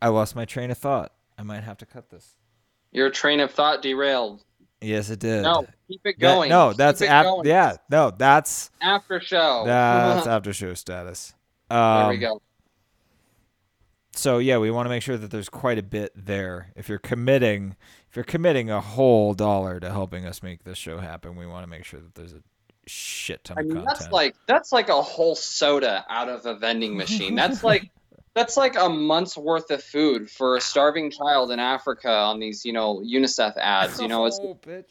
I 0.00 0.08
lost 0.08 0.36
my 0.36 0.44
train 0.44 0.70
of 0.70 0.78
thought. 0.78 1.12
I 1.38 1.42
might 1.42 1.62
have 1.64 1.78
to 1.78 1.86
cut 1.86 2.10
this. 2.10 2.36
your 2.92 3.10
train 3.10 3.40
of 3.40 3.50
thought 3.52 3.82
derailed 3.82 4.42
Yes, 4.80 5.10
it 5.10 5.18
did. 5.18 5.42
no 5.42 5.66
keep 5.88 6.00
it 6.04 6.16
That- 6.18 6.20
going 6.20 6.50
no, 6.50 6.72
that's 6.72 7.02
ap- 7.02 7.24
going. 7.24 7.46
yeah, 7.46 7.76
no, 7.90 8.12
that's 8.16 8.70
after 8.80 9.20
show 9.20 9.64
that's 9.66 10.26
after 10.26 10.52
show 10.52 10.74
status. 10.74 11.34
there 11.68 11.78
Um, 11.78 12.08
we 12.10 12.18
go 12.18 12.40
so 14.18 14.38
yeah, 14.38 14.58
we 14.58 14.70
want 14.70 14.86
to 14.86 14.90
make 14.90 15.02
sure 15.02 15.16
that 15.16 15.30
there's 15.30 15.48
quite 15.48 15.78
a 15.78 15.82
bit 15.82 16.12
there. 16.14 16.72
If 16.74 16.88
you're 16.88 16.98
committing, 16.98 17.76
if 18.10 18.16
you're 18.16 18.24
committing 18.24 18.68
a 18.68 18.80
whole 18.80 19.32
dollar 19.32 19.78
to 19.80 19.90
helping 19.90 20.26
us 20.26 20.42
make 20.42 20.64
this 20.64 20.76
show 20.76 20.98
happen, 20.98 21.36
we 21.36 21.46
want 21.46 21.62
to 21.62 21.70
make 21.70 21.84
sure 21.84 22.00
that 22.00 22.14
there's 22.14 22.32
a 22.32 22.42
shit 22.86 23.44
ton 23.44 23.58
I 23.58 23.60
of 23.60 23.66
mean, 23.68 23.84
that's 23.84 24.10
like 24.10 24.34
that's 24.46 24.72
like 24.72 24.88
a 24.88 25.00
whole 25.00 25.36
soda 25.36 26.04
out 26.08 26.28
of 26.28 26.46
a 26.46 26.54
vending 26.54 26.96
machine. 26.96 27.36
That's 27.36 27.62
like 27.62 27.90
that's 28.34 28.56
like 28.56 28.76
a 28.76 28.88
month's 28.88 29.36
worth 29.36 29.70
of 29.70 29.82
food 29.82 30.28
for 30.30 30.56
a 30.56 30.60
starving 30.60 31.10
child 31.10 31.52
in 31.52 31.60
Africa 31.60 32.10
on 32.10 32.40
these, 32.40 32.64
you 32.64 32.72
know, 32.72 33.00
UNICEF 33.00 33.56
ads. 33.56 34.00
You 34.00 34.08
know, 34.08 34.26
it's 34.26 34.40
oh, 34.42 34.58
bitch. 34.66 34.84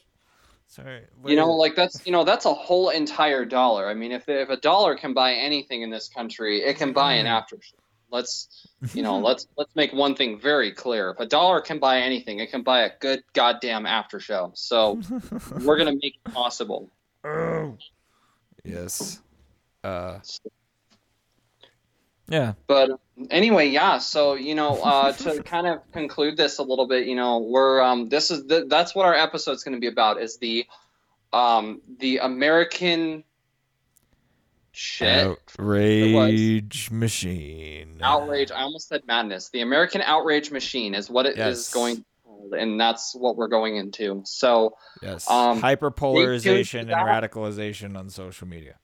Sorry. 0.69 1.01
you 1.25 1.37
know, 1.37 1.53
like 1.53 1.75
that's 1.75 2.05
you 2.05 2.11
know 2.11 2.23
that's 2.23 2.45
a 2.45 2.53
whole 2.53 2.89
entire 2.89 3.45
dollar. 3.45 3.89
I 3.89 3.93
mean, 3.93 4.11
if 4.11 4.29
if 4.29 4.49
a 4.49 4.57
dollar 4.57 4.95
can 4.95 5.13
buy 5.13 5.33
anything 5.33 5.81
in 5.81 5.89
this 5.89 6.07
country, 6.07 6.61
it 6.61 6.77
can 6.77 6.93
buy 6.93 7.13
an 7.13 7.25
Mm. 7.25 7.29
After. 8.11 8.15
Let's 8.15 8.67
you 8.93 9.03
know 9.03 9.19
let's 9.27 9.47
let's 9.57 9.75
make 9.75 9.93
one 9.93 10.15
thing 10.15 10.39
very 10.39 10.71
clear. 10.71 11.11
If 11.11 11.19
a 11.19 11.25
dollar 11.25 11.61
can 11.61 11.79
buy 11.79 12.01
anything, 12.01 12.39
it 12.39 12.51
can 12.51 12.63
buy 12.63 12.81
a 12.81 12.91
good 12.99 13.23
goddamn 13.33 13.85
after 13.85 14.19
show. 14.19 14.51
So 14.55 14.99
we're 15.61 15.77
gonna 15.77 15.95
make 15.95 16.15
it 16.25 16.33
possible. 16.33 16.89
Oh. 17.23 17.77
Yes. 18.63 19.21
Uh. 19.83 20.19
Yeah. 22.29 22.53
but 22.67 22.89
anyway 23.29 23.69
yeah 23.69 23.99
so 23.99 24.33
you 24.33 24.53
know 24.53 24.81
uh, 24.83 25.13
to 25.13 25.41
kind 25.45 25.65
of 25.65 25.79
conclude 25.93 26.35
this 26.35 26.57
a 26.57 26.61
little 26.61 26.85
bit 26.85 27.07
you 27.07 27.15
know 27.15 27.37
we're 27.37 27.81
um, 27.81 28.09
this 28.09 28.31
is 28.31 28.45
the, 28.47 28.65
that's 28.65 28.93
what 28.93 29.05
our 29.05 29.15
episode's 29.15 29.63
going 29.63 29.75
to 29.75 29.79
be 29.79 29.87
about 29.87 30.21
is 30.21 30.37
the 30.37 30.65
um, 31.31 31.81
the 31.99 32.17
american 32.17 33.23
shit 34.77 35.25
Outrage 35.59 36.91
machine. 36.91 37.99
outrage 38.03 38.51
i 38.51 38.61
almost 38.61 38.87
said 38.89 39.01
madness 39.07 39.49
the 39.49 39.61
american 39.61 40.01
outrage 40.01 40.51
machine 40.51 40.93
is 40.93 41.09
what 41.09 41.25
it 41.25 41.31
is 41.37 41.37
Yes. 41.37 41.73
going 41.73 42.05
and 42.51 42.79
that's 42.79 43.15
what 43.15 43.35
we're 43.35 43.47
going 43.47 43.77
into 43.77 44.21
so 44.25 44.75
Yes. 45.01 45.27
Um, 45.29 45.59
Hyperpolarization 45.61 46.81
and 46.81 46.91
radicalization 46.91 47.97
on 47.97 48.09
social 48.09 48.47
media. 48.47 48.75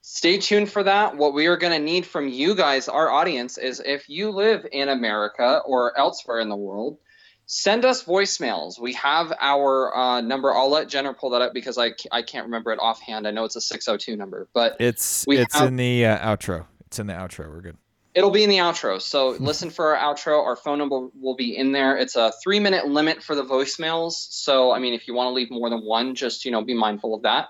stay 0.00 0.38
tuned 0.38 0.70
for 0.70 0.82
that. 0.84 1.16
What 1.16 1.34
we 1.34 1.46
are 1.46 1.56
going 1.56 1.72
to 1.72 1.84
need 1.84 2.06
from 2.06 2.28
you 2.28 2.54
guys, 2.54 2.88
our 2.88 3.10
audience, 3.10 3.58
is 3.58 3.80
if 3.84 4.08
you 4.08 4.30
live 4.30 4.64
in 4.72 4.88
America 4.88 5.60
or 5.66 5.96
elsewhere 5.98 6.40
in 6.40 6.48
the 6.48 6.56
world, 6.56 6.98
send 7.46 7.84
us 7.84 8.04
voicemails. 8.04 8.80
We 8.80 8.94
have 8.94 9.32
our 9.40 9.94
uh, 9.96 10.20
number. 10.20 10.52
I'll 10.52 10.70
let 10.70 10.88
Jenner 10.88 11.12
pull 11.12 11.30
that 11.30 11.42
up 11.42 11.52
because 11.54 11.78
I, 11.78 11.92
I 12.10 12.22
can't 12.22 12.46
remember 12.46 12.72
it 12.72 12.78
offhand. 12.80 13.26
I 13.26 13.30
know 13.30 13.44
it's 13.44 13.56
a 13.56 13.60
602 13.60 14.16
number, 14.16 14.48
but 14.52 14.76
It's 14.80 15.24
it's 15.28 15.54
have- 15.54 15.68
in 15.68 15.76
the 15.76 16.06
uh, 16.06 16.36
outro. 16.36 16.66
It's 16.86 16.98
in 16.98 17.06
the 17.06 17.12
outro. 17.14 17.48
We're 17.50 17.60
good. 17.60 17.76
it'll 18.14 18.30
be 18.30 18.44
in 18.44 18.50
the 18.50 18.58
outro. 18.58 19.00
So 19.00 19.30
listen 19.40 19.70
for 19.70 19.96
our 19.96 20.14
outro. 20.14 20.42
Our 20.44 20.56
phone 20.56 20.78
number 20.78 21.08
will 21.20 21.36
be 21.36 21.56
in 21.56 21.72
there. 21.72 21.96
It's 21.96 22.16
a 22.16 22.32
three 22.42 22.60
minute 22.60 22.86
limit 22.86 23.22
for 23.22 23.34
the 23.34 23.44
voicemails. 23.44 24.12
So, 24.30 24.72
I 24.72 24.78
mean, 24.78 24.94
if 24.94 25.08
you 25.08 25.14
want 25.14 25.28
to 25.28 25.32
leave 25.32 25.50
more 25.50 25.68
than 25.70 25.80
one, 25.84 26.14
just, 26.14 26.44
you 26.44 26.50
know, 26.50 26.62
be 26.62 26.74
mindful 26.74 27.14
of 27.14 27.22
that. 27.22 27.48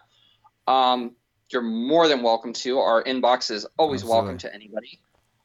Um, 0.66 1.14
you're 1.50 1.62
more 1.62 2.08
than 2.08 2.22
welcome 2.22 2.52
to. 2.54 2.78
Our 2.78 3.04
inbox 3.04 3.50
is 3.50 3.66
always 3.78 4.02
welcome 4.04 4.38
to 4.38 4.52
anybody. 4.52 4.98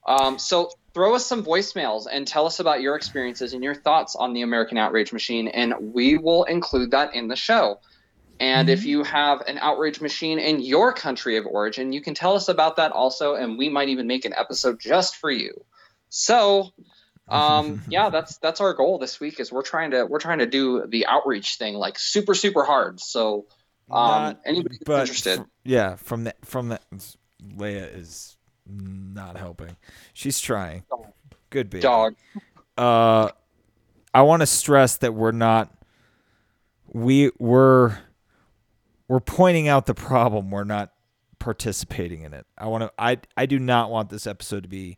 Um, 0.10 0.39
so 0.39 0.72
throw 0.96 1.13
us 1.13 1.25
some 1.25 1.46
voicemails 1.46 2.08
and 2.12 2.28
tell 2.28 2.48
us 2.48 2.60
about 2.60 2.82
your 2.82 2.96
experiences 2.96 3.54
and 3.54 3.63
your 3.63 3.75
thoughts 3.75 4.16
on 4.16 4.34
the 4.34 4.42
American 4.42 4.78
Outrage 4.78 5.13
Machine, 5.13 5.48
and 5.48 5.94
we 5.94 6.18
will 6.18 6.46
include 6.46 6.92
that 6.92 7.13
in 7.13 7.28
the 7.28 7.36
show. 7.36 7.80
And 8.39 8.70
if 8.70 8.86
you 8.86 9.04
have 9.04 9.42
an 9.42 9.58
outrage 9.58 10.00
machine 10.00 10.39
in 10.39 10.62
your 10.62 10.94
country 10.94 11.36
of 11.36 11.46
origin, 11.46 11.92
you 11.92 12.01
can 12.01 12.16
tell 12.16 12.36
us 12.36 12.48
about 12.48 12.78
that 12.78 12.94
also, 12.94 13.36
and 13.36 13.58
we 13.58 13.68
might 13.68 13.89
even 13.89 14.08
make 14.08 14.24
an 14.24 14.34
episode 14.34 14.80
just 14.80 15.18
for 15.18 15.30
you. 15.30 15.66
So, 16.08 16.70
um, 17.28 17.84
yeah, 17.89 18.10
that's 18.10 18.38
that's 18.38 18.62
our 18.62 18.74
goal 18.74 18.98
this 18.98 19.20
week. 19.20 19.42
Is 19.42 19.51
we're 19.51 19.62
trying 19.62 19.92
to 19.92 20.06
we're 20.06 20.20
trying 20.20 20.39
to 20.39 20.46
do 20.46 20.86
the 20.88 21.06
outreach 21.06 21.56
thing 21.56 21.75
like 21.75 22.00
super 22.00 22.34
super 22.34 22.63
hard. 22.63 23.01
So, 23.01 23.48
um, 23.92 24.08
Not- 24.08 24.39
anybody 24.46 24.78
interested, 24.88 25.39
fr- 25.39 25.44
yeah, 25.66 25.96
from 25.98 26.24
the 26.24 26.34
from 26.46 26.70
the 26.70 26.80
Leia 27.58 27.94
is 27.94 28.38
not 28.70 29.38
helping. 29.38 29.76
She's 30.14 30.40
trying. 30.40 30.84
Good 31.50 31.70
baby. 31.70 31.82
dog. 31.82 32.16
Uh, 32.78 33.30
I 34.14 34.22
want 34.22 34.42
to 34.42 34.46
stress 34.46 34.98
that 34.98 35.14
we're 35.14 35.32
not. 35.32 35.74
We 36.92 37.32
we're 37.40 37.98
we're 39.08 39.20
pointing 39.20 39.68
out 39.68 39.86
the 39.86 39.94
problem. 39.94 40.52
We're 40.52 40.64
not 40.64 40.92
participating 41.40 42.24
in 42.24 42.34
it. 42.34 42.46
I 42.58 42.68
want 42.68 42.84
to. 42.84 42.92
I 42.98 43.18
I 43.36 43.46
do 43.46 43.60
not 43.60 43.90
want 43.90 44.10
this 44.10 44.28
episode 44.28 44.64
to 44.64 44.70
be 44.70 44.98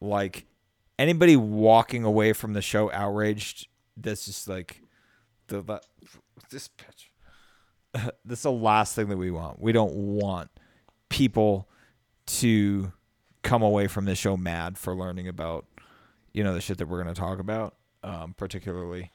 like 0.00 0.46
anybody 0.98 1.36
walking 1.36 2.04
away 2.04 2.32
from 2.32 2.52
the 2.52 2.62
show 2.62 2.90
outraged. 2.92 3.68
That's 3.96 4.26
just 4.26 4.48
like 4.48 4.82
the, 5.48 5.80
this 6.50 6.68
pitch. 6.68 7.12
That's 8.24 8.42
the 8.42 8.52
last 8.52 8.94
thing 8.94 9.08
that 9.08 9.16
we 9.16 9.30
want. 9.30 9.60
We 9.60 9.72
don't 9.72 9.94
want 9.94 10.50
people 11.08 11.68
to 12.28 12.92
come 13.42 13.62
away 13.62 13.86
from 13.86 14.04
this 14.04 14.18
show 14.18 14.36
mad 14.36 14.76
for 14.78 14.94
learning 14.94 15.28
about 15.28 15.66
you 16.32 16.44
know 16.44 16.54
the 16.54 16.60
shit 16.60 16.78
that 16.78 16.86
we're 16.88 17.02
going 17.02 17.14
to 17.14 17.18
talk 17.20 17.38
about 17.38 17.74
um, 18.04 18.34
particularly 18.36 19.10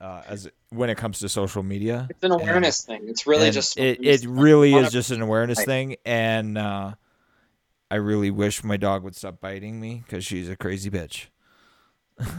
uh, 0.00 0.22
as 0.26 0.48
when 0.70 0.90
it 0.90 0.96
comes 0.96 1.20
to 1.20 1.28
social 1.28 1.62
media 1.62 2.06
It's 2.10 2.22
an 2.24 2.32
awareness 2.32 2.82
thing. 2.82 3.02
It's 3.06 3.26
really 3.26 3.50
just 3.50 3.78
it, 3.78 4.04
it 4.04 4.24
really 4.26 4.74
is 4.74 4.90
just 4.92 5.10
an 5.10 5.22
awareness 5.22 5.58
Right. 5.58 5.66
thing 5.66 5.96
and 6.04 6.58
uh, 6.58 6.94
i 7.90 7.94
really 7.96 8.30
wish 8.30 8.64
my 8.64 8.76
dog 8.76 9.04
would 9.04 9.14
stop 9.14 9.40
biting 9.40 9.80
me 9.80 10.02
because 10.04 10.24
she's 10.24 10.48
a 10.48 10.56
crazy 10.56 10.90
bitch 10.90 11.26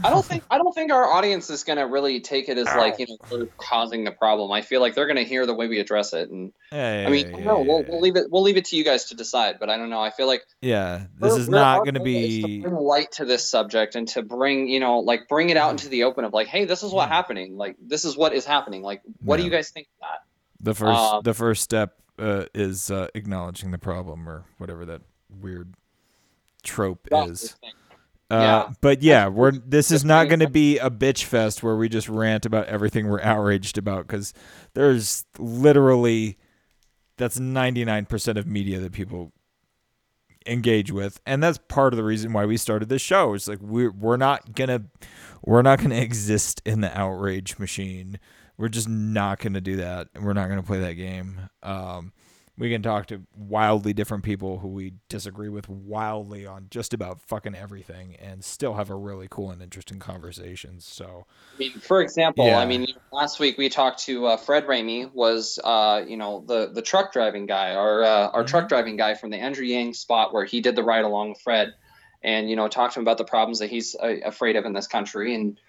I 0.02 0.08
don't 0.08 0.24
think 0.24 0.42
I 0.50 0.56
don't 0.56 0.74
think 0.74 0.90
our 0.90 1.04
audience 1.04 1.50
is 1.50 1.62
gonna 1.62 1.86
really 1.86 2.20
take 2.20 2.48
it 2.48 2.56
as 2.56 2.66
like 2.66 2.98
you 2.98 3.06
know 3.08 3.16
we're 3.30 3.46
causing 3.58 4.04
the 4.04 4.10
problem. 4.10 4.50
I 4.50 4.62
feel 4.62 4.80
like 4.80 4.94
they're 4.94 5.06
gonna 5.06 5.22
hear 5.22 5.44
the 5.44 5.52
way 5.52 5.68
we 5.68 5.78
address 5.78 6.14
it, 6.14 6.30
and 6.30 6.52
yeah, 6.72 7.04
I 7.06 7.10
mean, 7.10 7.30
yeah, 7.30 7.36
I 7.36 7.40
know, 7.40 7.58
yeah, 7.58 7.66
we'll, 7.66 7.80
yeah. 7.82 7.88
we'll 7.90 8.00
leave 8.00 8.16
it 8.16 8.24
we'll 8.30 8.42
leave 8.42 8.56
it 8.56 8.64
to 8.66 8.76
you 8.76 8.84
guys 8.84 9.06
to 9.06 9.14
decide. 9.14 9.58
But 9.60 9.68
I 9.68 9.76
don't 9.76 9.90
know. 9.90 10.00
I 10.00 10.10
feel 10.10 10.26
like 10.26 10.42
Yeah, 10.62 11.04
this 11.18 11.36
is 11.36 11.48
not 11.48 11.84
going 11.84 11.94
to 11.94 12.00
be 12.00 12.60
bring 12.60 12.74
light 12.74 13.12
to 13.12 13.26
this 13.26 13.48
subject 13.48 13.96
and 13.96 14.08
to 14.08 14.22
bring 14.22 14.68
you 14.68 14.80
know 14.80 15.00
like 15.00 15.28
bring 15.28 15.50
it 15.50 15.58
out 15.58 15.72
into 15.72 15.88
the 15.90 16.04
open 16.04 16.24
of 16.24 16.32
like, 16.32 16.46
hey, 16.46 16.64
this 16.64 16.82
is 16.82 16.92
what's 16.92 17.10
happening. 17.10 17.56
Like 17.56 17.76
this 17.78 18.04
is 18.04 18.16
what 18.16 18.32
is 18.32 18.46
happening. 18.46 18.82
Like 18.82 19.02
what 19.22 19.36
do 19.36 19.42
you 19.42 19.50
guys 19.50 19.70
think 19.70 19.88
of 20.00 20.08
that? 20.08 20.22
the 20.60 20.74
first 20.74 20.98
um, 20.98 21.22
the 21.22 21.34
first 21.34 21.62
step 21.62 21.96
uh, 22.18 22.44
is 22.54 22.90
uh, 22.90 23.08
acknowledging 23.14 23.70
the 23.70 23.78
problem 23.78 24.28
or 24.28 24.44
whatever 24.58 24.84
that 24.86 25.02
weird 25.28 25.74
trope 26.62 27.08
is. 27.12 27.56
Uh, 28.30 28.34
Yeah. 28.68 28.72
But 28.80 29.02
yeah, 29.02 29.28
we're 29.28 29.52
this 29.52 29.90
is 29.90 30.04
not 30.04 30.28
going 30.28 30.40
to 30.40 30.50
be 30.50 30.78
a 30.78 30.90
bitch 30.90 31.24
fest 31.24 31.62
where 31.62 31.76
we 31.76 31.88
just 31.88 32.08
rant 32.08 32.44
about 32.46 32.66
everything 32.66 33.08
we're 33.08 33.22
outraged 33.22 33.78
about 33.78 34.06
because 34.06 34.34
there's 34.74 35.24
literally 35.38 36.36
that's 37.18 37.38
99% 37.38 38.36
of 38.36 38.46
media 38.46 38.78
that 38.80 38.92
people 38.92 39.32
engage 40.46 40.92
with 40.92 41.18
and 41.26 41.42
that's 41.42 41.58
part 41.68 41.92
of 41.92 41.96
the 41.96 42.04
reason 42.04 42.32
why 42.32 42.44
we 42.46 42.56
started 42.56 42.88
this 42.88 43.02
show. 43.02 43.34
It's 43.34 43.48
like 43.48 43.60
we're, 43.60 43.90
we're 43.90 44.16
not 44.16 44.54
gonna 44.54 44.84
we're 45.44 45.62
not 45.62 45.80
gonna 45.80 45.96
exist 45.96 46.62
in 46.64 46.80
the 46.80 46.98
outrage 46.98 47.58
machine. 47.58 48.18
We're 48.58 48.68
just 48.68 48.88
not 48.88 49.38
gonna 49.40 49.60
do 49.60 49.76
that. 49.76 50.08
We're 50.20 50.32
not 50.34 50.48
gonna 50.48 50.62
play 50.62 50.80
that 50.80 50.94
game. 50.94 51.48
Um, 51.62 52.12
we 52.58 52.70
can 52.70 52.82
talk 52.82 53.06
to 53.06 53.22
wildly 53.36 53.92
different 53.92 54.24
people 54.24 54.58
who 54.60 54.68
we 54.68 54.94
disagree 55.08 55.48
with 55.50 55.68
wildly 55.68 56.46
on 56.46 56.68
just 56.70 56.94
about 56.94 57.20
fucking 57.20 57.54
everything 57.54 58.16
and 58.16 58.42
still 58.42 58.74
have 58.74 58.88
a 58.88 58.94
really 58.94 59.26
cool 59.30 59.50
and 59.50 59.60
interesting 59.60 59.98
conversations. 59.98 60.86
So, 60.86 61.26
I 61.54 61.58
mean, 61.58 61.80
for 61.80 62.00
example, 62.00 62.46
Yeah. 62.46 62.58
I 62.58 62.64
mean, 62.64 62.86
last 63.12 63.38
week 63.40 63.58
we 63.58 63.68
talked 63.68 64.00
to 64.04 64.26
uh, 64.26 64.36
Fred 64.38 64.66
Ramey, 64.66 65.12
was 65.12 65.58
uh, 65.62 66.02
you 66.06 66.16
know 66.16 66.44
the 66.46 66.70
the 66.72 66.82
truck 66.82 67.12
driving 67.12 67.44
guy, 67.46 67.74
our 67.74 68.02
uh, 68.02 68.28
our 68.28 68.44
Mhm. 68.44 68.48
truck 68.48 68.68
driving 68.68 68.96
guy 68.96 69.14
from 69.14 69.30
the 69.30 69.36
Andrew 69.38 69.64
Yang 69.66 69.94
spot 69.94 70.32
where 70.32 70.44
he 70.44 70.60
did 70.62 70.76
the 70.76 70.82
ride 70.82 71.04
along 71.04 71.30
with 71.30 71.40
Fred, 71.42 71.74
and 72.22 72.48
you 72.48 72.56
know 72.56 72.68
talked 72.68 72.94
to 72.94 73.00
him 73.00 73.04
about 73.04 73.18
the 73.18 73.24
problems 73.24 73.58
that 73.58 73.68
he's 73.70 73.94
uh, 73.96 74.16
afraid 74.24 74.56
of 74.56 74.64
in 74.64 74.72
this 74.72 74.86
country, 74.86 75.34
and 75.34 75.60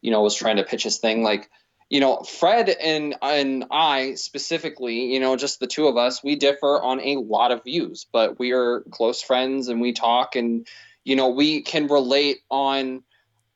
you 0.00 0.12
know 0.12 0.22
was 0.22 0.34
trying 0.36 0.56
to 0.56 0.64
pitch 0.64 0.84
his 0.84 0.98
thing 0.98 1.22
like. 1.24 1.50
You 1.88 2.00
know, 2.00 2.22
Fred 2.22 2.68
and 2.68 3.14
and 3.22 3.66
I 3.70 4.14
specifically, 4.14 5.12
you 5.12 5.20
know, 5.20 5.36
just 5.36 5.60
the 5.60 5.68
two 5.68 5.86
of 5.86 5.96
us, 5.96 6.22
we 6.22 6.34
differ 6.36 6.80
on 6.82 7.00
a 7.00 7.16
lot 7.16 7.52
of 7.52 7.62
views, 7.64 8.06
but 8.10 8.38
we 8.38 8.52
are 8.52 8.80
close 8.90 9.22
friends 9.22 9.68
and 9.68 9.80
we 9.80 9.92
talk 9.92 10.34
and 10.36 10.66
you 11.04 11.14
know, 11.14 11.28
we 11.28 11.62
can 11.62 11.86
relate 11.86 12.38
on 12.50 13.04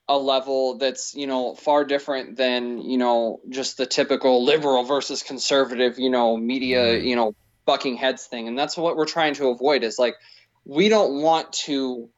a 0.08 0.16
level 0.16 0.78
that's 0.78 1.14
you 1.14 1.26
know 1.26 1.54
far 1.54 1.84
different 1.84 2.36
than 2.36 2.80
you 2.82 2.98
know 2.98 3.40
just 3.48 3.76
the 3.76 3.86
typical 3.86 4.44
liberal 4.44 4.82
versus 4.82 5.22
conservative 5.22 6.00
you 6.00 6.10
know 6.10 6.36
media 6.36 6.98
you 6.98 7.14
know 7.14 7.32
bucking 7.64 7.96
heads 7.96 8.26
thing. 8.26 8.48
And 8.48 8.58
that's 8.58 8.76
what 8.76 8.96
we're 8.96 9.06
trying 9.06 9.34
to 9.34 9.48
avoid 9.48 9.84
is 9.84 9.98
like 9.98 10.16
we 10.64 10.88
don't 10.88 11.22
want 11.22 11.52
to 11.52 12.08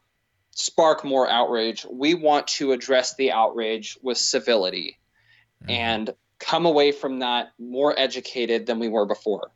spark 0.51 1.03
more 1.03 1.29
outrage. 1.29 1.85
We 1.89 2.15
want 2.15 2.47
to 2.59 2.71
address 2.71 3.15
the 3.15 3.31
outrage 3.31 3.97
with 4.01 4.17
civility 4.17 4.99
Mm-hmm. 5.63 5.71
and 5.71 6.13
come 6.39 6.65
away 6.65 6.91
from 6.91 7.19
that 7.19 7.53
more 7.57 7.97
educated 7.97 8.65
than 8.65 8.79
we 8.79 8.89
were 8.89 9.05
before. 9.05 9.51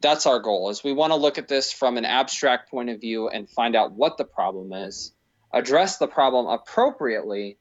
That's 0.00 0.26
our 0.26 0.40
goal 0.40 0.68
is 0.68 0.84
we 0.84 0.92
want 0.92 1.12
to 1.12 1.16
look 1.16 1.38
at 1.38 1.48
this 1.48 1.72
from 1.72 1.96
an 1.96 2.04
abstract 2.04 2.70
point 2.70 2.90
of 2.90 3.00
view 3.00 3.28
and 3.28 3.48
find 3.48 3.74
out 3.74 3.92
what 3.92 4.18
the 4.18 4.24
problem 4.24 4.72
is 4.74 5.12
address 5.52 5.96
the 5.96 6.06
problem 6.06 6.46
appropriately 6.46 7.56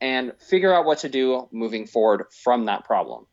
and 0.00 0.32
figure 0.40 0.74
out 0.74 0.84
what 0.84 0.98
to 0.98 1.08
do 1.08 1.48
moving 1.52 1.86
forward 1.86 2.26
from 2.42 2.64
that 2.64 2.84
problem. 2.84 3.26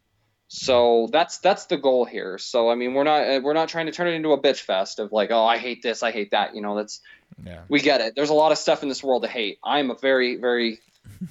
So 0.48 1.10
that's 1.12 1.40
that's 1.40 1.66
the 1.66 1.78
goal 1.78 2.06
here. 2.06 2.38
So 2.38 2.70
i 2.70 2.76
mean 2.76 2.94
we're 2.94 3.04
not 3.04 3.42
we're 3.42 3.54
not 3.54 3.70
trying 3.70 3.88
to 3.88 3.92
turn 3.92 4.08
it 4.08 4.12
into 4.12 4.32
a 4.32 4.42
bitch 4.42 4.62
fest 4.62 5.00
of 5.00 5.12
like 5.12 5.32
oh 5.32 5.46
i 5.46 5.58
hate 5.58 5.82
this 5.82 6.04
i 6.04 6.12
hate 6.12 6.32
that 6.32 6.56
you 6.56 6.62
know 6.62 6.76
that's 6.76 7.02
yeah. 7.44 7.62
we 7.68 7.80
get 7.80 8.02
it. 8.02 8.14
There's 8.16 8.30
a 8.30 8.36
lot 8.36 8.52
of 8.52 8.58
stuff 8.58 8.84
in 8.84 8.90
this 8.90 9.04
world 9.04 9.24
to 9.24 9.30
hate. 9.30 9.58
I'm 9.64 9.90
a 9.90 9.96
very 9.96 10.36
very 10.36 10.80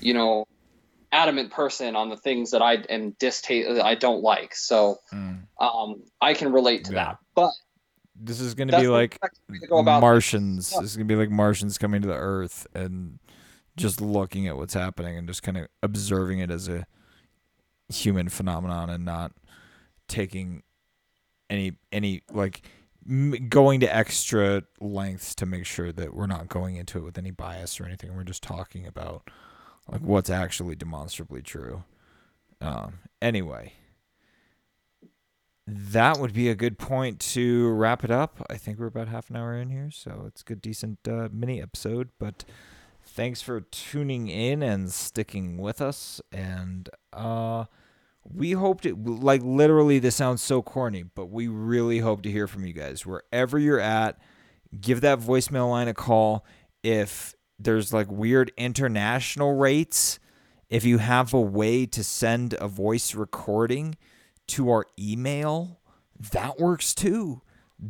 you 0.00 0.14
know 0.14 0.48
adamant 1.12 1.50
person 1.50 1.96
on 1.96 2.08
the 2.08 2.16
things 2.16 2.50
that 2.52 2.62
i 2.62 2.74
am 2.88 3.10
distaste 3.18 3.68
i 3.80 3.94
don't 3.94 4.22
like 4.22 4.54
so 4.54 4.98
Mm. 5.12 5.42
um 5.58 6.02
i 6.20 6.34
can 6.34 6.52
relate 6.52 6.84
to 6.84 6.92
Yeah. 6.92 7.04
that 7.04 7.18
but 7.34 7.50
This 8.14 8.40
is 8.40 8.54
going 8.54 8.68
to 8.68 8.78
be 8.80 8.86
like 8.88 9.18
to 9.20 9.66
go 9.66 9.82
Martians. 9.82 10.70
This 10.70 10.90
is 10.90 10.96
going 10.96 11.08
to 11.08 11.14
be 11.14 11.18
like 11.18 11.30
Martians 11.30 11.78
coming 11.78 12.02
to 12.02 12.08
the 12.08 12.14
Earth 12.14 12.66
and 12.74 13.18
just 13.78 14.00
looking 14.02 14.46
at 14.46 14.56
what's 14.58 14.74
happening 14.74 15.16
and 15.16 15.26
just 15.26 15.42
kind 15.42 15.56
of 15.56 15.68
observing 15.82 16.38
it 16.40 16.50
as 16.50 16.68
a 16.68 16.86
human 17.88 18.28
phenomenon 18.28 18.90
and 18.90 19.04
not 19.06 19.32
taking 20.06 20.62
any 21.48 21.72
any 21.90 22.22
like 22.30 22.60
m- 23.08 23.48
going 23.48 23.80
to 23.80 23.96
extra 23.96 24.62
lengths 24.80 25.34
to 25.36 25.46
make 25.46 25.64
sure 25.64 25.90
that 25.90 26.12
we're 26.14 26.26
not 26.26 26.48
going 26.48 26.76
into 26.76 26.98
it 26.98 27.04
with 27.04 27.16
any 27.18 27.30
bias 27.30 27.80
or 27.80 27.86
anything. 27.86 28.14
We're 28.14 28.24
just 28.24 28.42
talking 28.42 28.86
about 28.86 29.30
like 29.90 30.02
what's 30.02 30.30
actually 30.30 30.74
demonstrably 30.76 31.42
true. 31.42 31.84
Um, 32.60 33.00
anyway, 33.20 33.72
that 35.66 36.18
would 36.18 36.32
be 36.32 36.48
a 36.48 36.54
good 36.54 36.78
point 36.78 37.20
to 37.20 37.70
wrap 37.70 38.04
it 38.04 38.10
up. 38.10 38.44
I 38.50 38.56
think 38.56 38.78
we're 38.78 38.86
about 38.86 39.08
half 39.08 39.30
an 39.30 39.36
hour 39.36 39.54
in 39.54 39.70
here, 39.70 39.90
so 39.90 40.24
it's 40.26 40.42
a 40.42 40.44
good, 40.44 40.60
decent 40.60 40.98
uh, 41.08 41.28
mini 41.32 41.60
episode. 41.60 42.10
But 42.18 42.44
thanks 43.04 43.40
for 43.42 43.60
tuning 43.60 44.28
in 44.28 44.62
and 44.62 44.92
sticking 44.92 45.56
with 45.56 45.80
us. 45.80 46.20
And 46.32 46.88
uh, 47.12 47.64
we 48.24 48.52
hope 48.52 48.82
to 48.82 48.94
like 48.94 49.42
literally 49.42 49.98
this 49.98 50.16
sounds 50.16 50.42
so 50.42 50.62
corny 50.62 51.02
but 51.02 51.26
we 51.26 51.48
really 51.48 51.98
hope 51.98 52.22
to 52.22 52.30
hear 52.30 52.46
from 52.46 52.66
you 52.66 52.72
guys 52.72 53.06
wherever 53.06 53.58
you're 53.58 53.80
at 53.80 54.18
give 54.80 55.00
that 55.00 55.18
voicemail 55.18 55.70
line 55.70 55.88
a 55.88 55.94
call 55.94 56.44
if 56.82 57.34
there's 57.62 57.92
like 57.92 58.10
weird 58.10 58.52
international 58.56 59.56
rates 59.56 60.18
if 60.68 60.84
you 60.84 60.98
have 60.98 61.34
a 61.34 61.40
way 61.40 61.84
to 61.86 62.02
send 62.04 62.54
a 62.54 62.68
voice 62.68 63.14
recording 63.14 63.96
to 64.46 64.70
our 64.70 64.86
email 64.98 65.80
that 66.32 66.58
works 66.58 66.94
too 66.94 67.42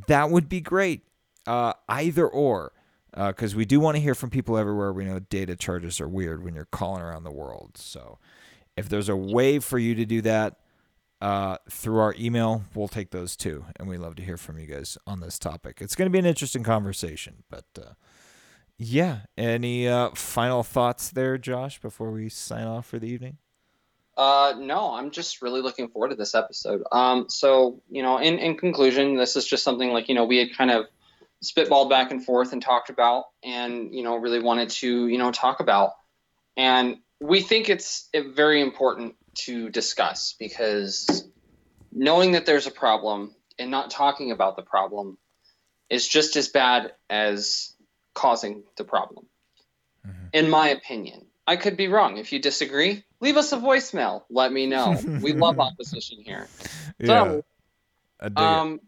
that 0.08 0.30
would 0.30 0.48
be 0.48 0.60
great 0.60 1.02
uh, 1.46 1.72
either 1.88 2.28
or 2.28 2.72
because 3.12 3.54
uh, 3.54 3.56
we 3.56 3.64
do 3.64 3.80
want 3.80 3.96
to 3.96 4.00
hear 4.00 4.14
from 4.14 4.30
people 4.30 4.56
everywhere 4.56 4.92
we 4.92 5.04
know 5.04 5.18
data 5.18 5.56
charges 5.56 6.00
are 6.00 6.08
weird 6.08 6.44
when 6.44 6.54
you're 6.54 6.64
calling 6.66 7.02
around 7.02 7.24
the 7.24 7.30
world 7.30 7.72
so 7.76 8.18
if 8.76 8.88
there's 8.88 9.08
a 9.08 9.16
way 9.16 9.58
for 9.58 9.78
you 9.78 9.94
to 9.94 10.04
do 10.04 10.20
that 10.22 10.56
uh, 11.20 11.58
through 11.68 11.98
our 11.98 12.14
email, 12.18 12.64
we'll 12.74 12.88
take 12.88 13.10
those 13.10 13.36
too. 13.36 13.66
And 13.76 13.88
we 13.88 13.98
love 13.98 14.16
to 14.16 14.22
hear 14.22 14.36
from 14.36 14.58
you 14.58 14.66
guys 14.66 14.96
on 15.06 15.20
this 15.20 15.38
topic. 15.38 15.78
It's 15.80 15.94
going 15.94 16.06
to 16.06 16.12
be 16.12 16.18
an 16.18 16.26
interesting 16.26 16.62
conversation. 16.62 17.42
But 17.50 17.66
uh, 17.78 17.92
yeah, 18.82 19.18
any 19.36 19.86
uh, 19.86 20.08
final 20.14 20.62
thoughts 20.62 21.10
there, 21.10 21.36
Josh, 21.36 21.78
before 21.82 22.10
we 22.10 22.30
sign 22.30 22.66
off 22.66 22.86
for 22.86 22.98
the 22.98 23.08
evening? 23.08 23.36
Uh, 24.16 24.54
no, 24.58 24.94
I'm 24.94 25.10
just 25.10 25.42
really 25.42 25.60
looking 25.60 25.88
forward 25.88 26.08
to 26.08 26.14
this 26.14 26.34
episode. 26.34 26.82
Um, 26.90 27.26
so, 27.28 27.82
you 27.90 28.02
know, 28.02 28.16
in, 28.16 28.38
in 28.38 28.56
conclusion, 28.56 29.16
this 29.16 29.36
is 29.36 29.46
just 29.46 29.64
something 29.64 29.90
like, 29.90 30.08
you 30.08 30.14
know, 30.14 30.24
we 30.24 30.38
had 30.38 30.56
kind 30.56 30.70
of 30.70 30.86
spitballed 31.44 31.90
back 31.90 32.10
and 32.10 32.24
forth 32.24 32.54
and 32.54 32.62
talked 32.62 32.88
about 32.88 33.24
and, 33.44 33.94
you 33.94 34.02
know, 34.02 34.16
really 34.16 34.40
wanted 34.40 34.70
to, 34.70 35.08
you 35.08 35.18
know, 35.18 35.30
talk 35.30 35.60
about. 35.60 35.92
And 36.56 37.00
we 37.20 37.42
think 37.42 37.68
it's 37.68 38.08
very 38.14 38.62
important 38.62 39.14
to 39.40 39.68
discuss 39.68 40.34
because 40.38 41.28
knowing 41.92 42.32
that 42.32 42.46
there's 42.46 42.66
a 42.66 42.70
problem 42.70 43.34
and 43.58 43.70
not 43.70 43.90
talking 43.90 44.30
about 44.30 44.56
the 44.56 44.62
problem 44.62 45.18
is 45.90 46.08
just 46.08 46.36
as 46.36 46.48
bad 46.48 46.94
as 47.10 47.74
causing 48.14 48.64
the 48.76 48.84
problem, 48.84 49.26
mm-hmm. 50.06 50.26
in 50.32 50.50
my 50.50 50.68
opinion. 50.68 51.26
I 51.46 51.56
could 51.56 51.76
be 51.76 51.88
wrong. 51.88 52.16
If 52.16 52.32
you 52.32 52.38
disagree, 52.38 53.04
leave 53.20 53.36
us 53.36 53.52
a 53.52 53.56
voicemail. 53.56 54.22
Let 54.30 54.52
me 54.52 54.66
know. 54.66 54.96
we 55.22 55.32
love 55.32 55.58
opposition 55.58 56.18
here. 56.24 56.46
So, 57.04 57.42
yeah, 58.22 58.28
um, 58.36 58.80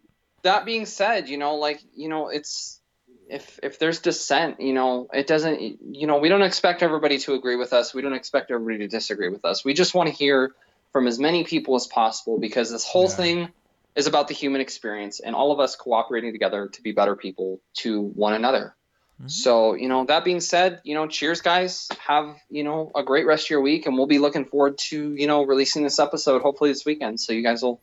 that 0.43 0.65
being 0.65 0.87
said, 0.87 1.29
you 1.29 1.39
know, 1.39 1.57
like, 1.57 1.81
you 1.95 2.09
know, 2.09 2.29
it's 2.29 2.81
if 3.29 3.59
if 3.63 3.79
there's 3.79 4.01
dissent, 4.01 4.61
you 4.61 4.75
know, 4.75 5.09
it 5.13 5.27
doesn't 5.27 5.61
you 5.61 6.07
know, 6.07 6.19
we 6.19 6.29
don't 6.29 6.43
expect 6.43 6.83
everybody 6.83 7.19
to 7.19 7.35
agree 7.35 7.57
with 7.57 7.73
us. 7.73 7.95
We 7.95 8.03
don't 8.03 8.13
expect 8.13 8.51
everybody 8.51 8.79
to 8.79 8.89
disagree 8.89 9.29
with 9.29 9.45
us. 9.45 9.65
We 9.65 9.75
just 9.75 9.95
want 9.95 10.09
to 10.09 10.15
hear 10.15 10.55
from 10.93 11.07
as 11.07 11.19
many 11.19 11.45
people 11.45 11.75
as 11.75 11.87
possible 11.87 12.39
because 12.39 12.71
this 12.71 12.85
whole 12.85 13.09
yeah. 13.09 13.17
thing 13.17 13.49
is 13.97 14.07
about 14.07 14.29
the 14.29 14.35
human 14.35 14.61
experience 14.61 15.21
and 15.21 15.35
all 15.35 15.53
of 15.53 15.61
us 15.61 15.77
cooperating 15.77 16.33
together 16.33 16.69
to 16.69 16.83
be 16.83 16.93
better 16.93 17.17
people 17.17 17.61
to 17.75 18.01
one 18.01 18.35
another. 18.35 18.75
Mm-hmm. 19.23 19.29
So, 19.29 19.75
you 19.75 19.89
know, 19.89 20.05
that 20.07 20.25
being 20.25 20.41
said, 20.41 20.81
you 20.85 20.95
know, 20.95 21.07
cheers 21.07 21.41
guys. 21.41 21.89
Have, 22.07 22.37
you 22.51 22.65
know, 22.65 22.91
a 22.95 23.03
great 23.03 23.27
rest 23.27 23.47
of 23.47 23.51
your 23.51 23.61
week 23.61 23.87
and 23.87 23.97
we'll 23.97 24.07
be 24.07 24.19
looking 24.19 24.45
forward 24.45 24.79
to, 24.89 25.15
you 25.15 25.27
know, 25.27 25.45
releasing 25.45 25.83
this 25.83 25.99
episode 25.99 26.43
hopefully 26.43 26.71
this 26.71 26.85
weekend 26.85 27.21
so 27.21 27.33
you 27.33 27.43
guys 27.43 27.63
will 27.63 27.81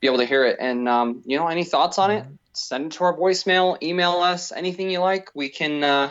be 0.00 0.06
able 0.06 0.18
to 0.18 0.26
hear 0.26 0.44
it. 0.44 0.58
And 0.60 0.88
um, 0.88 1.22
you 1.24 1.36
know, 1.36 1.48
any 1.48 1.64
thoughts 1.64 1.98
on 1.98 2.10
it? 2.10 2.24
Mm-hmm 2.24 2.34
send 2.52 2.86
it 2.86 2.92
to 2.92 3.04
our 3.04 3.16
voicemail, 3.16 3.82
email 3.82 4.12
us, 4.12 4.52
anything 4.52 4.90
you 4.90 5.00
like. 5.00 5.30
We 5.34 5.48
can, 5.48 5.82
uh, 5.82 6.10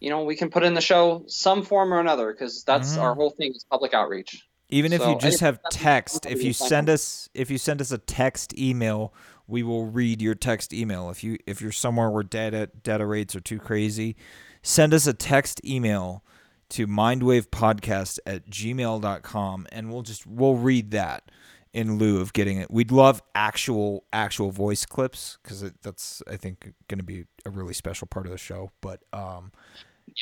you 0.00 0.10
know, 0.10 0.24
we 0.24 0.36
can 0.36 0.50
put 0.50 0.62
in 0.62 0.74
the 0.74 0.80
show 0.80 1.24
some 1.26 1.64
form 1.64 1.92
or 1.92 2.00
another 2.00 2.32
because 2.32 2.64
that's 2.64 2.92
mm-hmm. 2.92 3.02
our 3.02 3.14
whole 3.14 3.30
thing 3.30 3.52
is 3.54 3.64
public 3.64 3.94
outreach. 3.94 4.44
Even 4.70 4.92
so, 4.92 5.02
if 5.02 5.08
you 5.08 5.18
just 5.18 5.40
have 5.40 5.60
text, 5.70 6.26
if 6.26 6.42
you 6.42 6.52
send 6.52 6.90
us 6.90 7.28
if 7.34 7.50
you 7.50 7.58
send 7.58 7.80
us 7.80 7.90
a 7.90 7.98
text 7.98 8.56
email, 8.58 9.14
we 9.48 9.62
will 9.62 9.86
read 9.86 10.22
your 10.22 10.34
text 10.36 10.72
email. 10.72 11.10
If 11.10 11.24
you 11.24 11.38
if 11.46 11.60
you're 11.60 11.72
somewhere 11.72 12.10
where 12.10 12.22
data 12.22 12.70
data 12.82 13.06
rates 13.06 13.34
are 13.34 13.40
too 13.40 13.58
crazy, 13.58 14.14
send 14.62 14.94
us 14.94 15.06
a 15.06 15.14
text 15.14 15.60
email 15.64 16.22
to 16.70 16.86
mindwavepodcast 16.86 18.18
at 18.26 18.48
gmail.com 18.50 19.66
and 19.72 19.90
we'll 19.90 20.02
just 20.02 20.26
we'll 20.26 20.56
read 20.56 20.90
that 20.90 21.30
in 21.72 21.98
lieu 21.98 22.20
of 22.20 22.32
getting 22.32 22.58
it. 22.58 22.70
We'd 22.70 22.92
love 22.92 23.22
actual 23.34 24.04
actual 24.12 24.50
voice 24.50 24.84
clips 24.84 25.38
because 25.42 25.64
that's 25.82 26.22
I 26.30 26.36
think 26.36 26.74
going 26.88 26.98
to 26.98 27.04
be 27.04 27.24
a 27.46 27.50
really 27.50 27.74
special 27.74 28.06
part 28.06 28.26
of 28.26 28.32
the 28.32 28.38
show. 28.38 28.70
But 28.82 29.00
um, 29.12 29.52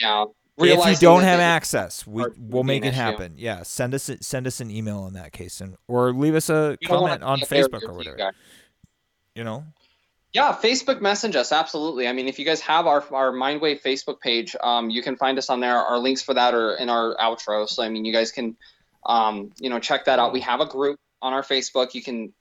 yeah, 0.01 0.27
if 0.59 0.87
you 0.87 0.97
don't 0.97 1.23
have 1.23 1.41
access, 1.41 2.07
we 2.07 2.25
we'll 2.39 2.65
make 2.65 2.85
it 2.85 2.95
happen. 2.95 3.35
Issue. 3.35 3.45
Yeah, 3.45 3.63
send 3.63 3.95
us 3.95 4.11
send 4.21 4.47
us 4.47 4.61
an 4.61 4.71
email 4.71 5.07
in 5.07 5.15
that 5.15 5.33
case, 5.33 5.61
and 5.61 5.77
or 5.89 6.13
leave 6.13 6.35
us 6.35 6.49
a 6.49 6.79
you 6.81 6.89
comment 6.89 7.23
on 7.23 7.41
Facebook 7.41 7.83
or 7.83 7.93
whatever. 7.93 8.33
You 9.37 9.45
know. 9.45 9.65
Yeah, 10.33 10.53
Facebook 10.53 11.01
message 11.01 11.37
us 11.37 11.53
absolutely. 11.53 12.09
I 12.09 12.13
mean, 12.13 12.29
if 12.29 12.39
you 12.39 12.45
guys 12.45 12.61
have 12.61 12.87
our 12.87 13.05
our 13.13 13.33
Mindwave 13.33 13.81
Facebook 13.83 14.21
page, 14.21 14.57
um, 14.61 14.91
you 14.91 15.03
can 15.03 15.17
find 15.17 15.39
us 15.39 15.49
on 15.49 15.61
there. 15.61 15.77
Our 15.77 15.99
links 15.99 16.23
for 16.23 16.35
that 16.35 16.53
are 16.53 16.75
in 16.75 16.89
our 16.89 17.17
outro. 17.17 17.69
So 17.69 17.83
I 17.83 17.89
mean, 17.89 18.05
you 18.05 18.13
guys 18.13 18.33
can, 18.33 18.57
um, 19.05 19.53
you 19.61 19.71
know, 19.71 19.79
check 19.79 20.07
that 20.07 20.19
out. 20.19 20.33
We 20.33 20.41
have 20.41 20.61
a 20.61 20.67
group 20.67 20.99
on 21.23 21.33
our 21.33 21.43
Facebook. 21.43 21.95
You 21.95 22.03
can 22.03 22.33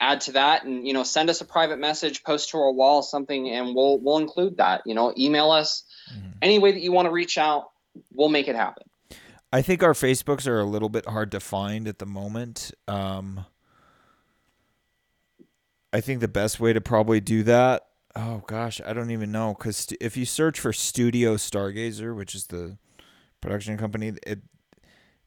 add 0.00 0.20
to 0.22 0.32
that 0.32 0.64
and 0.64 0.86
you 0.86 0.92
know 0.92 1.04
send 1.04 1.30
us 1.30 1.40
a 1.40 1.44
private 1.44 1.78
message, 1.78 2.24
post 2.24 2.50
to 2.50 2.58
our 2.58 2.72
wall 2.72 3.02
something, 3.02 3.50
and 3.50 3.74
we'll 3.74 3.98
we'll 3.98 4.18
include 4.18 4.56
that. 4.56 4.82
You 4.86 4.94
know, 4.94 5.12
email 5.16 5.50
us 5.50 5.84
mm-hmm. 6.12 6.30
any 6.40 6.58
way 6.58 6.72
that 6.72 6.80
you 6.80 6.92
want 6.92 7.06
to 7.06 7.12
reach 7.12 7.38
out. 7.38 7.70
We'll 8.14 8.30
make 8.30 8.48
it 8.48 8.56
happen. 8.56 8.84
I 9.52 9.60
think 9.60 9.82
our 9.82 9.92
Facebooks 9.92 10.46
are 10.46 10.58
a 10.58 10.64
little 10.64 10.88
bit 10.88 11.06
hard 11.06 11.30
to 11.32 11.40
find 11.40 11.86
at 11.86 11.98
the 11.98 12.06
moment. 12.06 12.72
Um, 12.88 13.44
I 15.92 16.00
think 16.00 16.20
the 16.20 16.28
best 16.28 16.58
way 16.58 16.72
to 16.72 16.80
probably 16.80 17.20
do 17.20 17.42
that. 17.44 17.86
Oh 18.14 18.42
gosh, 18.46 18.80
I 18.84 18.92
don't 18.92 19.10
even 19.10 19.32
know 19.32 19.54
because 19.56 19.88
if 20.00 20.16
you 20.16 20.24
search 20.24 20.60
for 20.60 20.72
Studio 20.72 21.36
Stargazer, 21.36 22.14
which 22.14 22.34
is 22.34 22.46
the 22.46 22.76
production 23.40 23.78
company, 23.78 24.12
it 24.26 24.40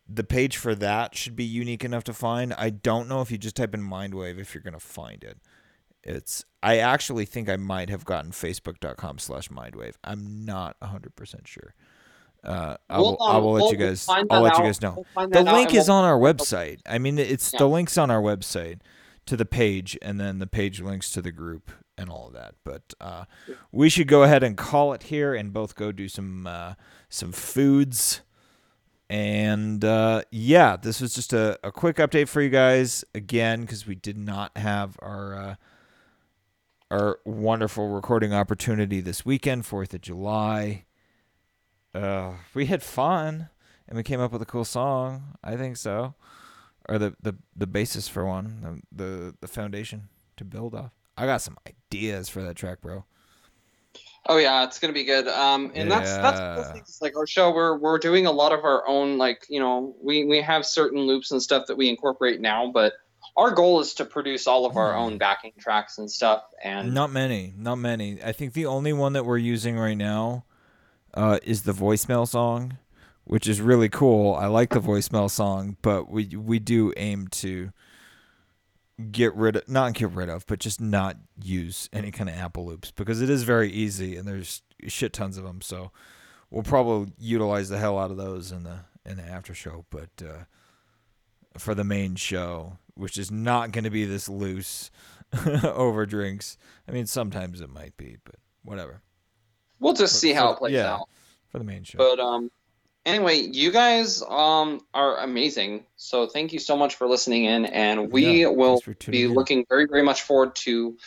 the 0.08 0.24
page 0.24 0.58
for 0.58 0.76
that 0.76 1.16
should 1.16 1.36
be 1.36 1.44
unique 1.44 1.84
enough 1.84 2.04
to 2.04 2.14
find. 2.14 2.54
I 2.54 2.70
don't 2.70 3.08
know 3.08 3.22
if 3.22 3.32
you 3.32 3.40
just 3.40 3.56
type 3.56 3.74
in 3.74 3.82
Mindwave 3.82 4.40
if 4.40 4.54
you're 4.54 4.62
gonna 4.62 4.80
find 4.80 5.24
it. 5.24 5.40
It's 6.04 6.46
I 6.62 6.78
actually 6.78 7.26
think 7.26 7.50
I 7.50 7.58
might 7.58 7.90
have 7.90 8.06
gotten 8.06 8.32
facebook.com 8.32 9.18
slash 9.18 9.50
mindwave. 9.50 9.96
I'm 10.04 10.46
not 10.46 10.78
hundred 10.82 11.16
percent 11.16 11.48
sure. 11.48 11.74
Uh, 12.44 12.78
I 12.88 13.00
will, 13.00 13.18
um, 13.20 13.36
I 13.36 13.38
will 13.40 13.54
let 13.54 13.64
we'll, 13.64 13.72
you 13.72 13.78
guys. 13.78 14.08
I'll 14.08 14.42
let 14.42 14.58
you 14.58 14.64
guys 14.64 14.80
know. 14.80 15.04
the 15.16 15.44
link 15.44 15.74
is 15.74 15.90
on 15.90 16.04
our 16.04 16.18
website. 16.18 16.80
I 16.86 17.00
mean, 17.00 17.18
it's 17.18 17.50
the 17.50 17.68
links 17.68 17.98
on 17.98 18.12
our 18.12 18.22
website 18.22 18.82
to 19.26 19.38
the 19.38 19.46
page, 19.46 19.98
and 20.02 20.20
then 20.20 20.40
the 20.40 20.48
page 20.48 20.82
links 20.82 21.10
to 21.12 21.22
the 21.22 21.32
group 21.32 21.72
and 21.98 22.10
all 22.10 22.28
of 22.28 22.34
that. 22.34 22.56
But 22.64 22.94
uh, 23.00 23.26
we 23.72 23.90
should 23.90 24.08
go 24.08 24.24
ahead 24.24 24.44
and 24.44 24.58
call 24.58 24.94
it 24.94 25.04
here, 25.04 25.34
and 25.34 25.54
both 25.54 25.76
go 25.76 25.92
do 25.92 26.08
some 26.08 26.48
uh, 26.48 26.74
some 27.10 27.32
foods 27.32 28.22
and 29.10 29.86
uh, 29.86 30.24
yeah, 30.32 30.78
this 30.78 31.00
was 31.00 31.14
just 31.14 31.32
a, 31.34 31.60
a 31.64 31.72
quick 31.72 31.98
update 31.98 32.28
for 32.28 32.42
you 32.42 32.50
guys 32.50 33.06
again 33.14 33.62
because 33.62 33.86
we 33.86 33.96
did 33.96 34.18
not 34.18 34.58
have 34.58 34.98
our 35.00 35.36
uh, 35.36 35.56
our 36.90 37.20
wonderful 37.24 37.90
recording 37.90 38.34
opportunity 38.34 39.02
this 39.02 39.26
weekend, 39.26 39.66
Fourth 39.66 39.94
of 39.94 40.02
July. 40.02 40.86
Uh, 41.94 42.34
we 42.54 42.66
had 42.66 42.82
fun 42.82 43.50
and 43.88 43.96
we 43.96 44.04
came 44.04 44.20
up 44.20 44.32
with 44.32 44.42
a 44.42 44.46
cool 44.46 44.66
song. 44.66 45.38
I 45.44 45.56
think 45.56 45.78
so, 45.78 46.16
or 46.90 46.98
the 46.98 47.16
the 47.22 47.36
the 47.56 47.68
basis 47.68 48.08
for 48.08 48.26
one, 48.26 48.82
the 48.92 49.04
the, 49.04 49.36
the 49.42 49.48
foundation 49.48 50.10
to 50.38 50.46
build 50.46 50.76
off. 50.76 50.92
I 51.18 51.26
got 51.26 51.42
some 51.42 51.58
ideas 51.68 52.30
for 52.30 52.42
that 52.44 52.56
track, 52.56 52.82
bro. 52.82 53.06
Oh 54.28 54.38
yeah, 54.38 54.64
it's 54.64 54.80
gonna 54.80 54.94
be 54.94 55.04
good. 55.04 55.28
Um, 55.28 55.72
and 55.76 55.90
yeah. 55.90 56.02
that's 56.02 56.12
that's 56.18 56.72
things, 56.72 57.00
like 57.02 57.16
our 57.16 57.28
show. 57.28 57.54
We're 57.54 57.78
we're 57.78 58.00
doing 58.00 58.26
a 58.26 58.32
lot 58.32 58.52
of 58.52 58.64
our 58.64 58.88
own. 58.88 59.18
Like 59.18 59.46
you 59.50 59.60
know, 59.60 59.96
we 60.02 60.26
we 60.26 60.42
have 60.42 60.66
certain 60.66 61.02
loops 61.02 61.32
and 61.32 61.42
stuff 61.42 61.68
that 61.68 61.76
we 61.76 61.90
incorporate 61.90 62.42
now, 62.42 62.72
but 62.72 62.94
our 63.38 63.52
goal 63.52 63.80
is 63.80 63.94
to 63.96 64.06
produce 64.06 64.48
all 64.48 64.66
of 64.66 64.78
our 64.78 64.96
own 64.96 65.14
hmm. 65.14 65.18
backing 65.18 65.54
tracks 65.60 65.98
and 65.98 66.10
stuff. 66.10 66.44
And 66.64 66.94
not 66.94 67.12
many, 67.12 67.54
not 67.58 67.76
many. 67.76 68.22
I 68.24 68.32
think 68.32 68.54
the 68.54 68.66
only 68.66 68.94
one 68.94 69.14
that 69.14 69.26
we're 69.26 69.38
using 69.38 69.78
right 69.78 69.98
now 69.98 70.46
uh, 71.14 71.40
is 71.44 71.64
the 71.64 71.74
voicemail 71.74 72.28
song, 72.28 72.78
which 73.26 73.48
is 73.48 73.62
really 73.62 73.90
cool. 73.90 74.34
I 74.36 74.48
like 74.48 74.70
the 74.70 74.80
voicemail 74.80 75.30
song, 75.30 75.78
but 75.82 76.10
we 76.10 76.28
we 76.36 76.60
do 76.60 76.94
aim 76.96 77.28
to 77.28 77.72
get 79.12 79.36
rid 79.36 79.58
of 79.58 79.68
not 79.68 79.94
get 79.94 80.10
rid 80.12 80.30
of 80.30 80.46
but 80.48 80.58
just 80.58 80.80
not 80.80 81.18
use 81.44 81.90
any 81.92 82.12
kind 82.12 82.30
of 82.30 82.36
apple 82.38 82.66
loops 82.66 82.92
because 82.92 83.22
it 83.22 83.30
is 83.30 83.44
very 83.44 83.70
easy 83.70 84.16
and 84.16 84.26
there's 84.26 84.62
shit 84.88 85.12
tons 85.12 85.38
of 85.38 85.44
them 85.44 85.60
so 85.60 85.92
we'll 86.50 86.64
probably 86.64 87.12
utilize 87.20 87.68
the 87.68 87.78
hell 87.78 88.00
out 88.00 88.10
of 88.10 88.16
those 88.16 88.54
in 88.54 88.64
the 88.64 88.80
in 89.06 89.18
the 89.18 89.24
after 89.24 89.54
show. 89.54 89.86
But 89.90 90.10
uh, 90.22 90.46
for 91.58 91.76
the 91.76 91.84
main 91.84 92.16
show 92.16 92.78
which 92.94 93.18
is 93.18 93.30
not 93.30 93.72
going 93.72 93.84
to 93.84 93.90
be 93.90 94.06
this 94.06 94.30
loose 94.30 94.90
over 95.64 96.06
drinks 96.06 96.58
i 96.88 96.92
mean 96.92 97.06
sometimes 97.06 97.60
it 97.60 97.70
might 97.70 97.98
be 97.98 98.18
but 98.24 98.36
whatever. 98.64 99.02
We'll 99.80 99.94
just 99.94 100.14
for, 100.14 100.20
see 100.20 100.34
how 100.34 100.48
for, 100.48 100.54
it 100.54 100.58
plays 100.58 100.74
yeah, 100.74 100.94
out. 100.94 101.10
for 101.50 101.60
the 101.60 101.66
main 101.66 101.84
show. 101.84 101.98
But 101.98 102.20
um 102.20 102.52
anyway, 103.06 103.38
you 103.40 103.72
guys 103.72 104.22
um 104.24 104.82
are 104.94 105.18
amazing. 105.18 105.86
So 105.96 106.28
thank 106.28 106.54
you 106.54 106.60
so 106.60 106.76
much 106.78 106.96
for 106.96 107.08
listening 107.08 107.46
in, 107.46 107.66
and 107.66 108.12
we 108.12 108.46
Yeah, 108.46 108.50
will 108.50 108.70
thanks 108.78 108.82
for 108.84 108.94
tuning 108.94 109.22
be 109.22 109.28
in. 109.28 109.36
looking 109.36 109.66
very 109.70 109.86
very 109.88 110.04
much 110.04 110.22
forward 110.24 110.56
to, 110.58 110.98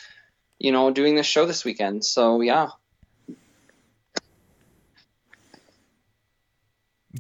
you 0.59 0.73
know, 0.73 0.91
doing 0.91 1.15
this 1.15 1.27
show 1.27 1.47
this 1.47 1.65
weekend. 1.65 2.05
So 2.05 2.41
yeah, 2.41 2.71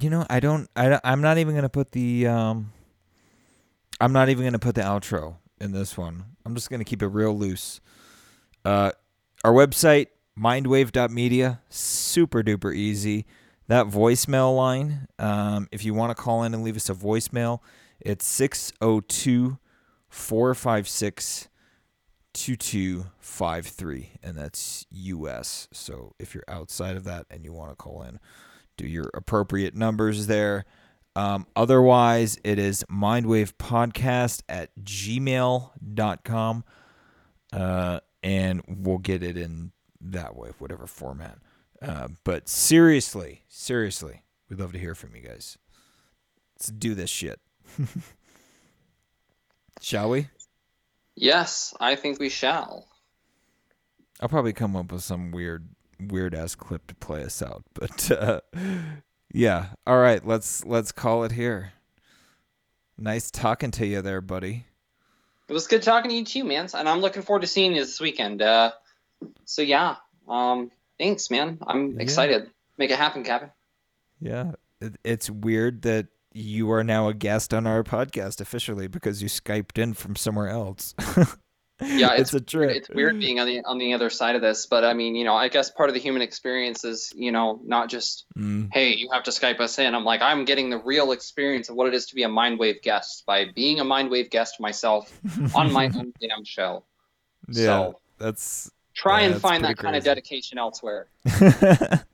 You 0.01 0.11
know, 0.11 0.27
I 0.29 0.41
don't. 0.41 0.69
I 0.77 1.01
I'm 1.03 1.21
not 1.21 1.39
even 1.39 1.55
gonna 1.55 1.69
put 1.69 1.93
the. 1.93 2.27
Um, 2.27 2.73
I'm 4.01 4.13
not 4.13 4.29
even 4.29 4.45
gonna 4.45 4.59
put 4.59 4.75
the 4.75 4.83
outro 4.83 5.37
in 5.61 5.73
this 5.73 5.97
one. 5.97 6.25
I'm 6.45 6.55
just 6.55 6.71
gonna 6.71 6.85
keep 6.85 7.03
it 7.03 7.09
real 7.09 7.37
loose. 7.37 7.81
Uh, 8.65 8.93
our 9.45 9.53
website 9.53 10.09
mindwave.media 10.39 11.61
super 11.69 12.43
duper 12.43 12.75
easy. 12.75 13.27
That 13.69 13.87
voicemail 13.87 14.57
line. 14.57 15.07
Um, 15.19 15.69
if 15.71 15.85
you 15.85 15.95
want 15.95 16.11
to 16.11 16.21
call 16.21 16.43
in 16.43 16.55
and 16.55 16.65
leave 16.65 16.77
us 16.77 16.89
a 16.89 16.95
voicemail, 16.95 17.61
it's 18.01 18.27
602 18.27 19.59
456 20.09 21.49
2253 22.35 24.13
and 24.23 24.37
that's 24.37 24.87
US. 24.91 25.69
So 25.73 26.15
if 26.19 26.35
you're 26.35 26.45
outside 26.49 26.97
of 26.97 27.05
that 27.05 27.27
and 27.31 27.45
you 27.45 27.53
want 27.53 27.71
to 27.71 27.77
call 27.77 28.03
in, 28.03 28.21
do 28.77 28.87
your 28.87 29.11
appropriate 29.13 29.75
numbers 29.75 30.29
there. 30.29 30.65
Um, 31.17 31.47
otherwise, 31.57 32.39
it 32.45 32.59
is 32.59 32.85
mindwavepodcast 32.91 34.43
at 34.49 34.71
gmail.com. 34.83 36.65
Uh, 37.53 38.01
and 38.23 38.63
we'll 38.69 38.99
get 38.99 39.23
it 39.23 39.37
in 39.37 39.73
that 40.01 40.37
way, 40.37 40.51
whatever 40.59 40.87
format. 40.87 41.39
Uh, 41.81 42.09
but 42.25 42.49
seriously, 42.49 43.45
seriously, 43.49 44.23
we'd 44.49 44.59
love 44.59 44.73
to 44.73 44.79
hear 44.79 44.95
from 44.95 45.15
you 45.15 45.23
guys. 45.23 45.59
Let's 46.57 46.69
do 46.69 46.95
this 46.95 47.11
shit. 47.11 47.41
Shall 49.81 50.11
we? 50.11 50.29
yes, 51.15 51.75
I 51.81 51.97
think 51.97 52.19
we 52.19 52.29
shall. 52.29 52.87
I'll 54.21 54.29
probably 54.29 54.53
come 54.53 54.77
up 54.77 54.93
with 54.93 55.03
some 55.03 55.31
weird 55.31 55.69
weird 56.01 56.35
ass 56.35 56.55
clip 56.55 56.87
to 56.89 56.95
play 56.95 57.23
us 57.23 57.43
out. 57.43 57.65
But 57.75 58.11
uh, 58.11 58.41
yeah. 59.33 59.67
All 59.87 59.99
right, 59.99 60.25
let's 60.27 60.65
let's 60.65 60.93
call 60.93 61.25
it 61.25 61.33
here. 61.33 61.73
Nice 62.97 63.31
talking 63.31 63.71
to 63.73 63.87
you 63.87 64.03
there, 64.03 64.21
buddy. 64.21 64.65
It 65.49 65.53
was 65.53 65.67
good 65.67 65.83
talking 65.83 66.11
to 66.11 66.17
you 66.17 66.25
too, 66.25 66.45
man. 66.45 66.69
And 66.75 66.89
I'm 66.89 67.01
looking 67.01 67.23
forward 67.23 67.43
to 67.43 67.47
seeing 67.47 67.75
you 67.75 67.83
this 67.83 68.01
weekend. 68.01 68.43
Uh, 68.43 68.73
so 69.45 69.63
yeah, 69.63 69.97
um, 70.29 70.71
thanks, 70.99 71.31
man. 71.31 71.59
I'm 71.67 71.93
Yeah. 71.97 72.03
excited. 72.03 72.51
Make 72.77 72.91
it 72.91 72.99
happen, 72.99 73.25
Captain. 73.25 73.51
Yeah. 74.21 74.53
It's 75.05 75.29
weird 75.31 75.83
that 75.83 76.07
you 76.33 76.71
are 76.71 76.85
now 76.85 77.09
a 77.09 77.15
guest 77.15 77.53
on 77.53 77.67
our 77.67 77.83
podcast 77.83 78.41
officially 78.41 78.87
because 78.87 79.23
you 79.23 79.29
Skyped 79.29 79.79
in 79.79 79.95
from 79.95 80.17
somewhere 80.17 80.49
else. 80.49 80.95
Yeah, 81.81 82.15
it's, 82.15 82.35
a 82.35 82.41
trip. 82.41 82.75
It's 82.75 82.89
weird 82.89 83.21
being 83.21 83.39
on 83.39 83.47
the 83.47 83.63
on 83.65 83.79
the 83.79 83.95
other 83.95 84.11
side 84.11 84.35
of 84.35 84.43
this, 84.43 84.67
but 84.67 84.83
I 84.83 84.95
mean, 84.95 85.15
you 85.15 85.23
know, 85.23 85.37
I 85.37 85.47
guess 85.47 85.71
part 85.71 85.89
of 85.89 85.95
the 85.95 86.01
human 86.01 86.23
experience 86.23 86.83
is, 86.85 87.13
you 87.15 87.31
know, 87.31 87.61
not 87.65 87.89
just 87.89 88.25
Mm, 88.37 88.69
hey, 88.73 88.95
you 88.95 89.09
have 89.13 89.23
to 89.23 89.31
Skype 89.31 89.61
us 89.61 89.79
in. 89.79 89.95
I'm 89.95 90.05
like, 90.05 90.21
I'm 90.21 90.45
getting 90.45 90.71
the 90.71 90.79
real 90.79 91.13
experience 91.13 91.69
of 91.69 91.77
what 91.77 91.87
it 91.87 91.95
is 91.95 92.07
to 92.07 92.17
be 92.17 92.25
a 92.25 92.29
Mindwave 92.29 92.83
guest 92.83 93.23
by 93.27 93.45
being 93.55 93.79
a 93.79 93.85
Mindwave 93.85 94.29
guest 94.31 94.59
myself 94.59 95.17
on 95.55 95.73
my 95.73 95.85
own 95.85 96.13
damn 96.21 96.43
show. 96.43 96.83
yeah, 97.49 97.65
So 97.65 98.01
that's 98.19 98.73
try 98.99 99.21
Yeah, 99.21 99.33
and 99.33 99.41
find 99.41 99.65
that 99.65 99.79
kind 99.79 99.97
of 99.97 100.05
dedication 100.05 100.59
elsewhere. 100.59 101.09
that 101.25 102.05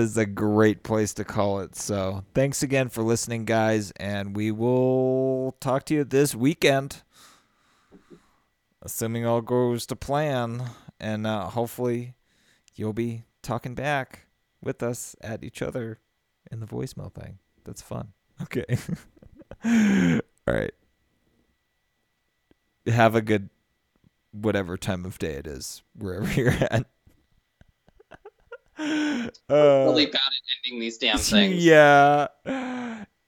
is 0.00 0.16
a 0.16 0.26
great 0.26 0.82
place 0.82 1.14
to 1.14 1.24
call 1.24 1.60
it. 1.60 1.76
So, 1.76 2.24
thanks 2.34 2.62
again 2.62 2.88
for 2.88 3.02
listening, 3.02 3.44
guys, 3.44 3.92
and 3.92 4.36
we 4.36 4.50
will 4.50 5.56
talk 5.60 5.84
to 5.86 5.94
you 5.94 6.04
this 6.04 6.34
weekend, 6.34 7.02
assuming 8.82 9.24
all 9.24 9.40
goes 9.40 9.86
to 9.86 9.96
plan, 9.96 10.70
and 10.98 11.26
uh, 11.26 11.46
hopefully 11.46 12.14
you'll 12.74 12.92
be 12.92 13.22
talking 13.42 13.74
back 13.74 14.26
with 14.60 14.82
us 14.82 15.14
at 15.20 15.44
each 15.44 15.62
other 15.62 16.00
in 16.50 16.60
the 16.60 16.66
voicemail 16.66 17.12
thing. 17.12 17.38
That's 17.64 17.82
fun. 17.82 18.08
Okay. 18.42 18.64
all 19.64 20.54
right. 20.54 20.72
Have 22.86 23.14
a 23.14 23.22
good 23.22 23.50
whatever 24.32 24.76
time 24.76 25.04
of 25.04 25.18
day 25.18 25.34
it 25.34 25.46
is, 25.46 25.82
wherever 25.96 26.28
you're 26.40 26.50
at. 26.50 26.86
Uh, 28.78 29.28
really 29.48 30.06
bad 30.06 30.14
at 30.16 30.56
ending 30.66 30.80
these 30.80 30.98
damn 30.98 31.16
things. 31.18 31.64
Yeah. 31.64 32.26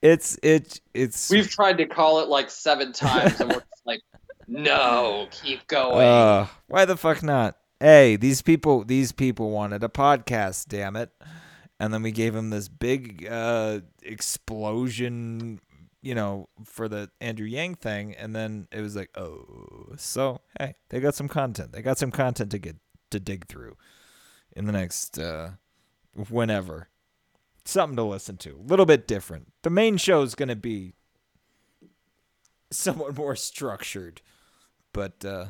It's 0.03 0.37
it's 0.43 0.81
it's 0.93 1.31
We've 1.31 1.49
tried 1.49 1.79
to 1.79 1.87
call 1.87 2.21
it 2.21 2.29
like 2.29 2.51
seven 2.51 2.93
times, 2.93 3.41
and 3.41 3.51
we're 3.51 3.61
just 3.61 3.87
like, 3.87 4.01
no, 4.49 5.29
keep 5.31 5.67
going. 5.69 6.07
uh 6.07 6.47
why 6.67 6.85
the 6.87 6.97
fuck 6.97 7.23
not? 7.23 7.57
Hey, 7.79 8.17
these 8.17 8.43
people 8.43 8.85
these 8.85 9.13
people 9.13 9.51
wanted 9.51 9.85
a 9.85 9.89
podcast, 9.89 10.67
damn 10.69 10.97
it. 10.97 11.11
And 11.79 11.95
then 11.95 12.03
we 12.03 12.11
gave 12.11 12.35
them 12.35 12.51
this 12.51 12.69
big 12.69 13.27
uh 13.31 13.81
explosion, 14.03 15.61
you 16.05 16.15
know, 16.15 16.49
for 16.65 16.87
the 16.89 17.11
Andrew 17.21 17.47
Yang 17.47 17.77
thing 17.77 18.15
and 18.15 18.37
then 18.37 18.69
it 18.71 18.81
was 18.83 18.95
like, 18.95 19.11
"Oh, 19.17 19.95
so 19.97 20.41
hey, 20.61 20.75
they 20.91 21.01
got 21.01 21.15
some 21.15 21.29
content. 21.29 21.73
They 21.73 21.81
got 21.83 21.99
some 21.99 22.11
content 22.11 22.51
to 22.51 22.59
get 22.59 22.77
to 23.11 23.19
dig 23.19 23.47
through 23.49 23.77
in 24.55 24.67
the 24.67 24.73
next 24.73 25.19
uh 25.19 25.51
whenever. 26.29 26.89
Something 27.65 27.97
to 27.97 28.03
listen 28.03 28.37
to. 28.39 28.51
A 28.51 28.69
little 28.69 28.85
bit 28.85 29.09
different. 29.09 29.53
The 29.63 29.71
main 29.71 29.97
show 29.97 30.21
is 30.23 30.35
going 30.35 30.51
to 30.51 30.57
be 30.57 30.93
somewhat 32.71 33.17
more 33.17 33.35
structured. 33.37 34.21
But 34.93 35.25
uh 35.25 35.47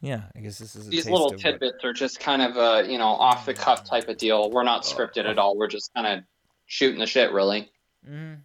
yeah, 0.00 0.22
I 0.34 0.40
guess 0.40 0.58
this 0.58 0.74
is 0.74 0.88
a 0.88 0.90
These 0.90 1.04
little 1.08 1.26
of 1.26 1.32
what- 1.32 1.40
tidbits 1.40 1.84
are 1.84 1.92
just 1.92 2.18
kind 2.18 2.42
of 2.42 2.56
a 2.56 2.90
you 2.90 2.98
know 2.98 3.08
off 3.08 3.46
the 3.46 3.54
cuff 3.54 3.84
type 3.84 4.08
of 4.08 4.16
deal. 4.16 4.50
We're 4.50 4.64
not 4.64 4.84
Oh, 4.86 4.88
scripted 4.94 5.26
at 5.28 5.38
all. 5.38 5.56
We're 5.56 5.68
just 5.68 5.92
kind 5.94 6.06
of 6.06 6.24
shooting 6.66 6.98
the 6.98 7.06
shit, 7.06 7.30
really. 7.32 7.70
Mm. 8.08 8.38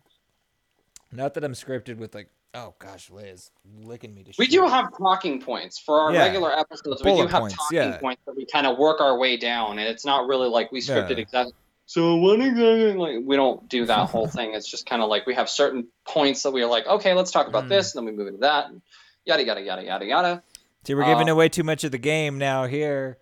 Not 1.11 1.33
that 1.35 1.43
I'm 1.43 1.53
scripted 1.53 1.97
with 1.97 2.13
like, 2.15 2.29
oh 2.53 2.73
gosh, 2.79 3.09
Liz 3.09 3.51
licking 3.81 4.13
me 4.13 4.23
to 4.23 4.31
shit. 4.33 4.39
We 4.39 4.47
do 4.47 4.65
have 4.67 4.87
talking 4.97 5.39
points 5.41 5.79
for 5.79 5.99
our 6.01 6.13
Yeah. 6.13 6.23
regular 6.25 6.51
episodes. 6.57 7.03
We 7.03 7.15
do 7.15 7.27
have 7.27 7.41
points, 7.41 7.55
talking 7.55 7.77
yeah. 7.77 7.97
points 7.97 8.21
that 8.25 8.35
we 8.35 8.45
kind 8.45 8.67
of 8.67 8.77
work 8.77 8.99
our 9.01 9.17
way 9.17 9.37
down, 9.37 9.79
and 9.79 9.87
it's 9.87 10.05
not 10.05 10.27
really 10.27 10.49
like 10.49 10.71
we 10.71 10.79
scripted 10.81 11.11
Yeah. 11.11 11.17
exactly. 11.17 11.53
So 11.85 12.17
what 12.17 12.39
exactly? 12.41 12.93
Like 12.93 13.15
we 13.23 13.35
don't 13.37 13.67
do 13.69 13.85
that 13.85 14.09
whole 14.09 14.27
thing. 14.27 14.53
It's 14.53 14.69
just 14.69 14.85
kind 14.85 15.01
of 15.01 15.07
like 15.09 15.25
we 15.25 15.35
have 15.35 15.49
certain 15.49 15.87
points 16.05 16.43
that 16.43 16.51
we 16.51 16.61
are 16.61 16.67
like, 16.69 16.85
okay, 16.85 17.13
let's 17.13 17.31
talk 17.31 17.47
about 17.47 17.65
Mm. 17.65 17.69
this, 17.69 17.95
and 17.95 18.05
then 18.05 18.11
we 18.13 18.17
move 18.17 18.27
into 18.27 18.39
that, 18.41 18.69
and 18.69 18.81
yada 19.25 19.45
yada 19.45 19.61
yada 19.61 19.83
yada 19.83 20.05
yada. 20.05 20.43
See, 20.83 20.93
we're 20.95 21.05
giving 21.05 21.29
uh, 21.29 21.33
away 21.33 21.49
too 21.49 21.63
much 21.63 21.83
of 21.83 21.91
the 21.91 21.97
game 21.97 22.37
now 22.37 22.65
here. 22.65 23.17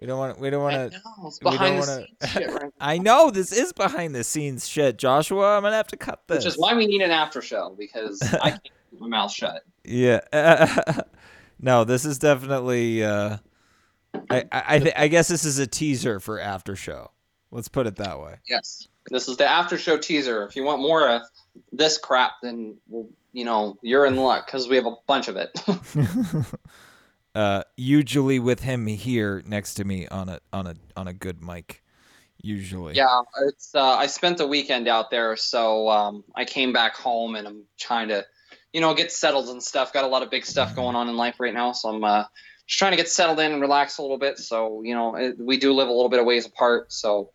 We 0.00 0.06
don't 0.06 0.18
want. 0.18 0.38
We 0.40 0.50
don't 0.50 0.62
want 0.62 0.74
I 0.74 0.88
to. 0.88 0.94
know, 0.94 1.00
we 1.18 1.22
don't 1.22 1.40
behind 1.42 1.74
the 1.76 1.80
wanna- 1.80 2.06
scenes 2.26 2.32
shit, 2.32 2.50
right? 2.50 2.72
I 2.80 2.98
know 2.98 3.30
this 3.30 3.52
is 3.52 3.72
behind 3.72 4.14
the 4.14 4.24
scenes 4.24 4.66
shit, 4.68 4.98
Joshua. 4.98 5.56
I'm 5.56 5.62
gonna 5.62 5.76
have 5.76 5.86
to 5.88 5.96
cut 5.96 6.22
this. 6.26 6.44
Which 6.44 6.54
is 6.54 6.58
why 6.58 6.74
we 6.74 6.86
need 6.86 7.02
an 7.02 7.10
after 7.10 7.40
show 7.42 7.74
because 7.78 8.20
I 8.42 8.50
can't 8.50 8.62
keep 8.90 9.00
my 9.00 9.06
mouth 9.08 9.30
shut. 9.32 9.62
Yeah. 9.84 10.20
no, 11.60 11.84
this 11.84 12.04
is 12.04 12.18
definitely. 12.18 13.04
Uh, 13.04 13.36
I 14.30 14.44
I 14.50 14.62
I, 14.68 14.78
th- 14.80 14.94
I 14.96 15.08
guess 15.08 15.28
this 15.28 15.44
is 15.44 15.58
a 15.58 15.66
teaser 15.66 16.18
for 16.20 16.40
after 16.40 16.74
show. 16.74 17.10
Let's 17.50 17.68
put 17.68 17.86
it 17.86 17.96
that 17.96 18.18
way. 18.20 18.36
Yes. 18.48 18.88
This 19.10 19.28
is 19.28 19.36
the 19.36 19.46
after 19.46 19.76
show 19.78 19.98
teaser. 19.98 20.44
If 20.46 20.56
you 20.56 20.64
want 20.64 20.80
more 20.80 21.08
of 21.08 21.22
this 21.70 21.98
crap, 21.98 22.32
then 22.42 22.76
well, 22.88 23.08
you 23.32 23.44
know 23.44 23.76
you're 23.82 24.06
in 24.06 24.16
luck 24.16 24.46
because 24.46 24.68
we 24.68 24.76
have 24.76 24.86
a 24.86 24.94
bunch 25.06 25.28
of 25.28 25.36
it. 25.36 25.50
Uh, 27.34 27.62
usually 27.76 28.38
with 28.38 28.60
him 28.60 28.86
here 28.86 29.42
next 29.46 29.74
to 29.74 29.84
me 29.84 30.06
on 30.08 30.28
a 30.28 30.40
on 30.52 30.66
a 30.66 30.74
on 30.96 31.08
a 31.08 31.12
good 31.12 31.42
mic. 31.42 31.82
Usually. 32.44 32.94
yeah, 32.94 33.22
it's. 33.46 33.72
Uh, 33.72 33.94
I 33.94 34.06
spent 34.06 34.38
the 34.38 34.46
weekend 34.48 34.88
out 34.88 35.12
there, 35.12 35.36
so 35.36 35.88
um, 35.88 36.24
I 36.34 36.44
came 36.44 36.72
back 36.72 36.96
home 36.96 37.36
and 37.36 37.46
I'm 37.46 37.62
trying 37.78 38.08
to, 38.08 38.26
you 38.72 38.80
know, 38.80 38.94
get 38.94 39.12
settled 39.12 39.48
and 39.48 39.62
stuff. 39.62 39.92
Got 39.92 40.02
a 40.02 40.08
lot 40.08 40.24
of 40.24 40.30
big 40.30 40.44
stuff 40.44 40.74
going 40.74 40.96
on 40.96 41.08
in 41.08 41.16
life 41.16 41.38
right 41.38 41.54
now, 41.54 41.70
so 41.70 41.90
I'm 41.90 42.02
uh, 42.02 42.24
just 42.66 42.80
trying 42.80 42.92
to 42.92 42.96
get 42.96 43.08
settled 43.08 43.38
in 43.38 43.52
and 43.52 43.60
relax 43.60 43.98
a 43.98 44.02
little 44.02 44.18
bit. 44.18 44.38
So 44.38 44.82
you 44.82 44.94
know, 44.94 45.14
it, 45.14 45.36
we 45.38 45.56
do 45.56 45.72
live 45.72 45.86
a 45.86 45.92
little 45.92 46.08
bit 46.08 46.18
of 46.18 46.26
ways 46.26 46.46
apart, 46.46 46.92
so. 46.92 47.30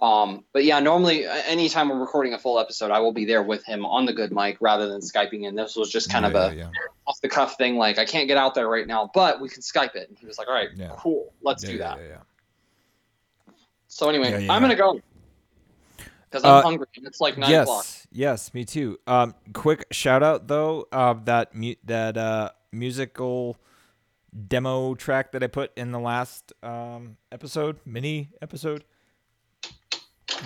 Um, 0.00 0.44
but 0.52 0.62
yeah, 0.64 0.78
normally 0.78 1.26
anytime 1.26 1.88
we're 1.88 1.98
recording 1.98 2.32
a 2.32 2.38
full 2.38 2.60
episode, 2.60 2.92
I 2.92 3.00
will 3.00 3.12
be 3.12 3.24
there 3.24 3.42
with 3.42 3.64
him 3.64 3.84
on 3.84 4.06
the 4.06 4.12
good 4.12 4.30
mic 4.32 4.56
rather 4.60 4.86
than 4.88 5.00
skyping 5.00 5.44
in. 5.44 5.56
This 5.56 5.74
was 5.74 5.90
just 5.90 6.08
kind 6.10 6.24
of 6.24 6.36
a 6.36 6.54
yeah, 6.54 6.70
off 7.06 7.20
the 7.20 7.28
cuff 7.28 7.56
thing. 7.56 7.76
Like 7.76 7.98
I 7.98 8.04
can't 8.04 8.28
get 8.28 8.36
out 8.36 8.54
there 8.54 8.68
right 8.68 8.86
now, 8.86 9.10
but 9.12 9.40
we 9.40 9.48
can 9.48 9.60
Skype 9.60 9.96
it. 9.96 10.08
And 10.08 10.16
he 10.16 10.24
was 10.26 10.38
like, 10.38 10.46
"All 10.46 10.54
right, 10.54 10.68
Yeah. 10.76 10.94
cool, 10.98 11.32
let's 11.42 11.64
yeah, 11.64 11.70
do 11.70 11.78
that." 11.78 11.98
yeah, 11.98 12.06
yeah. 12.08 13.52
So 13.88 14.08
anyway, 14.08 14.30
Yeah, 14.30 14.38
yeah, 14.38 14.52
I'm 14.52 14.62
gonna 14.62 14.76
go 14.76 15.00
because 16.30 16.44
I'm 16.44 16.58
Uh, 16.58 16.62
hungry. 16.62 16.86
and 16.96 17.06
It's 17.06 17.20
like 17.20 17.36
nine 17.36 17.50
yes, 17.50 17.62
o'clock. 17.64 17.86
yes, 18.12 18.54
me 18.54 18.64
too. 18.64 18.98
Um, 19.08 19.34
quick 19.52 19.86
shout 19.90 20.22
out 20.22 20.46
though, 20.46 20.86
uh, 20.92 21.14
that 21.24 21.54
mu- 21.56 21.74
that 21.84 22.16
uh 22.16 22.50
musical 22.70 23.56
demo 24.46 24.94
track 24.94 25.32
that 25.32 25.42
I 25.42 25.48
put 25.48 25.76
in 25.76 25.90
the 25.90 25.98
last 25.98 26.52
um 26.62 27.16
episode, 27.32 27.80
mini 27.84 28.30
episode. 28.40 28.84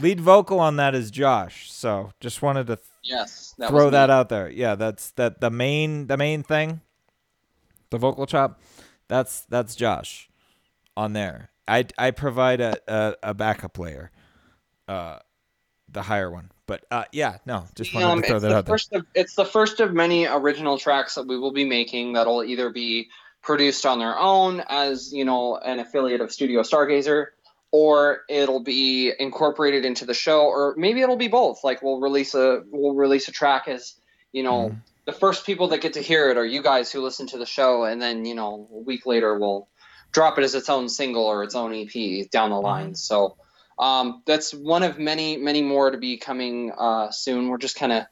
Lead 0.01 0.21
vocal 0.21 0.61
on 0.61 0.77
that 0.77 0.95
is 0.95 1.11
Josh. 1.11 1.71
So 1.73 2.11
just 2.21 2.43
wanted 2.43 2.67
to 2.69 2.77
th- 2.77 2.87
Yes, 3.05 3.55
that 3.59 3.69
throw 3.69 3.91
that 3.91 4.11
out 4.11 4.29
there. 4.29 4.49
Yeah, 4.49 4.77
that's 4.77 5.11
that 5.13 5.41
the 5.41 5.51
main 5.51 6.07
the 6.07 6.17
main 6.17 6.43
thing. 6.45 6.81
The 7.91 7.99
vocal 7.99 8.27
chop, 8.27 8.61
that's 9.09 9.41
that's 9.43 9.75
Josh 9.75 10.31
on 10.97 11.13
there. 11.13 11.51
I 11.67 11.87
I 11.99 12.13
provide 12.13 12.61
a 12.61 12.77
a, 12.87 13.15
a 13.23 13.35
backup 13.35 13.79
layer, 13.79 14.13
uh, 14.87 15.19
the 15.89 16.03
higher 16.03 16.31
one. 16.31 16.53
But 16.67 16.85
uh, 16.93 17.05
yeah, 17.13 17.39
no, 17.45 17.67
just 17.75 17.93
wanted 17.93 18.07
Um, 18.07 18.23
to 18.23 18.29
throw 18.29 18.39
that 18.39 18.49
the 18.49 18.55
out 18.55 18.67
there. 18.67 19.01
of 19.01 19.07
it's 19.15 19.35
the 19.35 19.45
first 19.45 19.81
of 19.81 19.93
many 19.93 20.27
original 20.27 20.79
tracks 20.79 21.17
that 21.17 21.27
we 21.27 21.37
will 21.37 21.53
be 21.53 21.65
making 21.65 22.13
that'll 22.13 22.45
either 22.45 22.71
be 22.71 23.09
produced 23.43 23.85
on 23.85 23.99
their 23.99 24.17
own 24.17 24.63
as 24.69 25.13
you 25.13 25.25
know 25.25 25.57
an 25.57 25.81
affiliate 25.81 26.21
of 26.21 26.33
Studio 26.33 26.63
Stargazer, 26.63 27.27
or 27.73 28.21
it'll 28.29 28.63
be 28.63 29.13
incorporated 29.19 29.85
into 29.85 30.05
the 30.05 30.15
show, 30.15 30.43
or 30.43 30.75
maybe 30.77 31.01
it'll 31.01 31.17
be 31.17 31.29
both. 31.29 31.65
Like 31.65 31.83
we'll 31.83 32.01
release 32.01 32.35
a 32.35 32.63
we'll 32.71 32.95
release 32.95 33.27
a 33.29 33.33
track 33.33 33.67
as 33.67 33.95
you 34.31 34.43
know 34.45 34.69
Mhm. 34.69 34.77
the 35.07 35.13
first 35.13 35.45
people 35.45 35.69
that 35.69 35.81
get 35.81 35.95
to 35.95 36.01
hear 36.01 36.31
it 36.31 36.37
are 36.37 36.47
you 36.47 36.63
guys 36.63 36.93
who 36.93 37.03
listen 37.03 37.27
to 37.29 37.39
the 37.39 37.47
show, 37.47 37.85
and 37.85 38.01
then 38.01 38.25
you 38.25 38.35
know 38.35 38.69
a 38.73 38.79
week 38.79 39.07
later 39.07 39.37
we'll 39.39 39.69
drop 40.13 40.39
it 40.39 40.45
as 40.45 40.55
its 40.55 40.69
own 40.69 40.89
single 40.89 41.25
or 41.25 41.43
its 41.43 41.55
own 41.55 41.75
EP 41.75 42.31
down 42.31 42.51
the 42.51 42.61
line. 42.61 42.95
So. 42.95 43.37
Um, 43.79 44.23
that's 44.27 44.53
one 44.53 44.83
of 44.85 44.99
many, 44.99 45.39
many 45.39 45.63
more 45.63 45.91
to 45.91 45.99
be 45.99 46.19
coming 46.19 46.71
uh, 46.77 47.11
soon. 47.11 47.49
We're 47.49 47.59
just 47.59 47.75
kind 47.75 47.91
of 47.91 48.05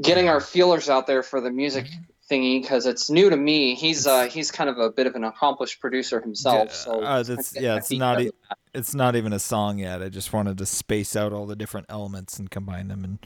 getting 0.00 0.28
our 0.28 0.40
feelers 0.40 0.88
out 0.88 1.06
there 1.06 1.22
for 1.22 1.40
the 1.40 1.50
music 1.50 1.86
thingy 2.32 2.62
because 2.62 2.86
it's 2.86 3.10
new 3.10 3.28
to 3.30 3.36
me. 3.36 3.74
He's 3.74 4.06
uh, 4.06 4.28
he's 4.28 4.50
kind 4.50 4.70
of 4.70 4.78
a 4.78 4.90
bit 4.90 5.06
of 5.06 5.14
an 5.14 5.24
accomplished 5.24 5.80
producer 5.80 6.20
himself. 6.20 6.68
Yeah, 6.68 6.72
So 6.74 7.02
uh, 7.02 7.22
that's- 7.22 7.54
yeah, 7.60 7.76
it's 7.76 7.90
not 7.90 8.20
e- 8.22 8.30
it's 8.74 8.94
not 8.94 9.16
even 9.16 9.32
a 9.32 9.38
song 9.38 9.78
yet. 9.78 10.02
I 10.02 10.08
just 10.08 10.32
wanted 10.32 10.58
to 10.58 10.66
space 10.66 11.14
out 11.16 11.32
all 11.32 11.46
the 11.46 11.56
different 11.56 11.86
elements 11.90 12.38
and 12.38 12.50
combine 12.50 12.88
them 12.88 13.04
in 13.04 13.18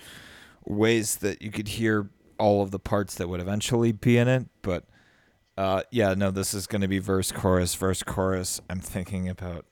ways 0.65 1.17
that 1.17 1.41
you 1.43 1.51
could 1.51 1.69
hear 1.69 2.11
all 2.39 2.63
of 2.63 2.71
the 2.71 2.79
parts 2.81 3.15
that 3.17 3.29
would 3.29 3.41
eventually 3.41 3.93
be 3.93 4.19
in 4.19 4.27
it. 4.29 4.47
But 4.63 4.85
uh, 5.57 5.83
yeah, 5.91 6.15
no, 6.15 6.31
this 6.31 6.53
is 6.53 6.67
going 6.67 6.83
to 6.83 6.89
be 6.89 6.99
verse 6.99 7.31
chorus 7.33 7.75
verse 7.75 8.03
chorus. 8.03 8.61
I'm 8.69 8.81
thinking 8.81 9.29
about. 9.29 9.65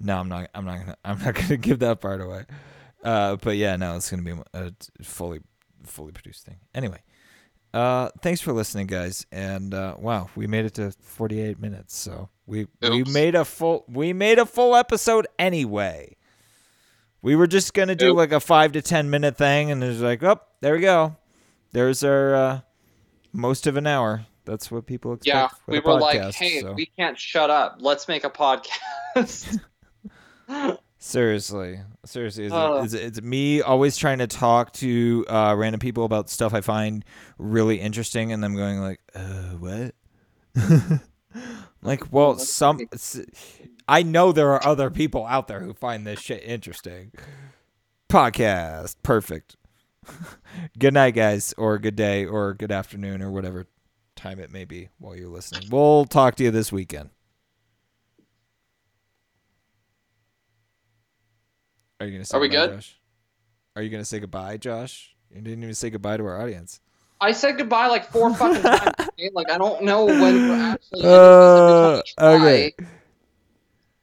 No, 0.00 0.18
I'm 0.18 0.28
not. 0.28 0.50
I'm 0.54 0.64
not 0.64 0.78
gonna. 0.80 0.96
I'm 1.04 1.18
not 1.20 1.34
gonna 1.40 1.56
give 1.56 1.78
that 1.78 2.00
part 2.00 2.20
away. 2.20 2.44
Uh, 3.04 3.36
but 3.36 3.56
yeah, 3.56 3.76
no, 3.76 3.96
it's 3.96 4.10
gonna 4.10 4.22
be 4.22 4.34
a 4.52 4.72
fully 5.02 5.40
fully 5.84 6.12
produced 6.12 6.44
thing. 6.46 6.56
Anyway. 6.74 6.98
Uh, 7.74 8.08
thanks 8.22 8.40
for 8.40 8.52
listening, 8.52 8.86
guys. 8.86 9.26
And 9.32 9.74
uh, 9.74 9.96
wow, 9.98 10.30
we 10.36 10.46
made 10.46 10.64
it 10.64 10.74
to 10.74 10.92
48 11.00 11.58
minutes. 11.58 11.96
So 11.96 12.28
we 12.46 12.68
we 12.80 13.02
made 13.02 13.34
a 13.34 13.44
full 13.44 13.84
we 13.88 14.12
made 14.12 14.38
a 14.38 14.46
full 14.46 14.76
episode 14.76 15.26
anyway. 15.40 16.16
We 17.20 17.34
were 17.34 17.48
just 17.48 17.74
gonna 17.74 17.96
do 17.96 18.10
Oop. 18.10 18.16
like 18.16 18.32
a 18.32 18.38
five 18.38 18.72
to 18.72 18.82
ten 18.82 19.10
minute 19.10 19.36
thing, 19.36 19.72
and 19.72 19.82
it's 19.82 20.00
like, 20.00 20.22
oh, 20.22 20.40
there 20.60 20.74
we 20.74 20.80
go. 20.80 21.16
There's 21.72 22.04
our 22.04 22.34
uh, 22.34 22.60
most 23.32 23.66
of 23.66 23.76
an 23.76 23.88
hour. 23.88 24.24
That's 24.44 24.70
what 24.70 24.86
people 24.86 25.14
expect. 25.14 25.34
Yeah, 25.34 25.48
we 25.66 25.80
were 25.80 25.98
like, 25.98 26.34
hey, 26.34 26.60
so. 26.60 26.74
we 26.74 26.86
can't 26.86 27.18
shut 27.18 27.50
up. 27.50 27.78
Let's 27.80 28.06
make 28.06 28.22
a 28.22 28.30
podcast. 28.30 29.58
Seriously, 31.06 31.80
seriously, 32.06 32.46
is, 32.46 32.52
Uh. 32.52 32.78
it, 32.80 32.84
is 32.86 32.94
it, 32.94 33.02
it's 33.02 33.20
me 33.20 33.60
always 33.60 33.98
trying 33.98 34.20
to 34.20 34.26
talk 34.26 34.72
to 34.72 35.26
uh, 35.28 35.54
random 35.54 35.78
people 35.78 36.06
about 36.06 36.30
stuff 36.30 36.54
I 36.54 36.62
find 36.62 37.04
really 37.36 37.78
interesting, 37.78 38.32
and 38.32 38.42
them 38.42 38.56
going 38.56 38.80
like, 38.80 39.00
uh, 39.14 39.50
"What?" 39.58 39.94
like, 41.82 42.10
well, 42.10 42.38
some 42.38 42.80
I 43.86 44.02
know 44.02 44.32
there 44.32 44.50
are 44.52 44.66
other 44.66 44.88
people 44.88 45.26
out 45.26 45.46
there 45.46 45.60
who 45.60 45.74
find 45.74 46.06
this 46.06 46.20
shit 46.20 46.42
interesting. 46.42 47.12
Podcast, 48.08 48.96
perfect. 49.02 49.56
good 50.78 50.94
night, 50.94 51.10
guys, 51.10 51.52
or 51.58 51.78
good 51.78 51.96
day, 51.96 52.24
or 52.24 52.54
good 52.54 52.72
afternoon, 52.72 53.20
or 53.20 53.30
whatever 53.30 53.66
time 54.16 54.40
it 54.40 54.50
may 54.50 54.64
be 54.64 54.88
while 54.98 55.14
you're 55.14 55.28
listening. 55.28 55.68
We'll 55.70 56.06
talk 56.06 56.36
to 56.36 56.44
you 56.44 56.50
this 56.50 56.72
weekend. 56.72 57.10
Are 62.00 62.06
you 62.06 62.12
gonna 62.12 62.24
say 62.24 62.36
Are 62.36 62.40
we 62.40 62.48
good? 62.48 62.70
Josh? 62.74 62.98
Are 63.76 63.82
you 63.82 63.90
gonna 63.90 64.04
say 64.04 64.20
goodbye, 64.20 64.56
Josh? 64.56 65.14
You 65.30 65.40
didn't 65.40 65.62
even 65.62 65.74
say 65.74 65.90
goodbye 65.90 66.16
to 66.16 66.24
our 66.26 66.40
audience. 66.40 66.80
I 67.20 67.32
said 67.32 67.56
goodbye 67.56 67.86
like 67.86 68.10
four 68.10 68.34
fucking 68.34 68.62
times. 68.62 69.10
Like 69.32 69.50
I 69.50 69.58
don't 69.58 69.82
know 69.82 70.04
when 70.04 70.48
we're 70.48 70.54
actually. 70.54 71.02
Uh, 71.04 71.06
ending 71.06 71.96
this 71.96 72.14
every 72.18 72.38
time 72.38 72.42
we 72.42 72.46
okay. 72.46 72.74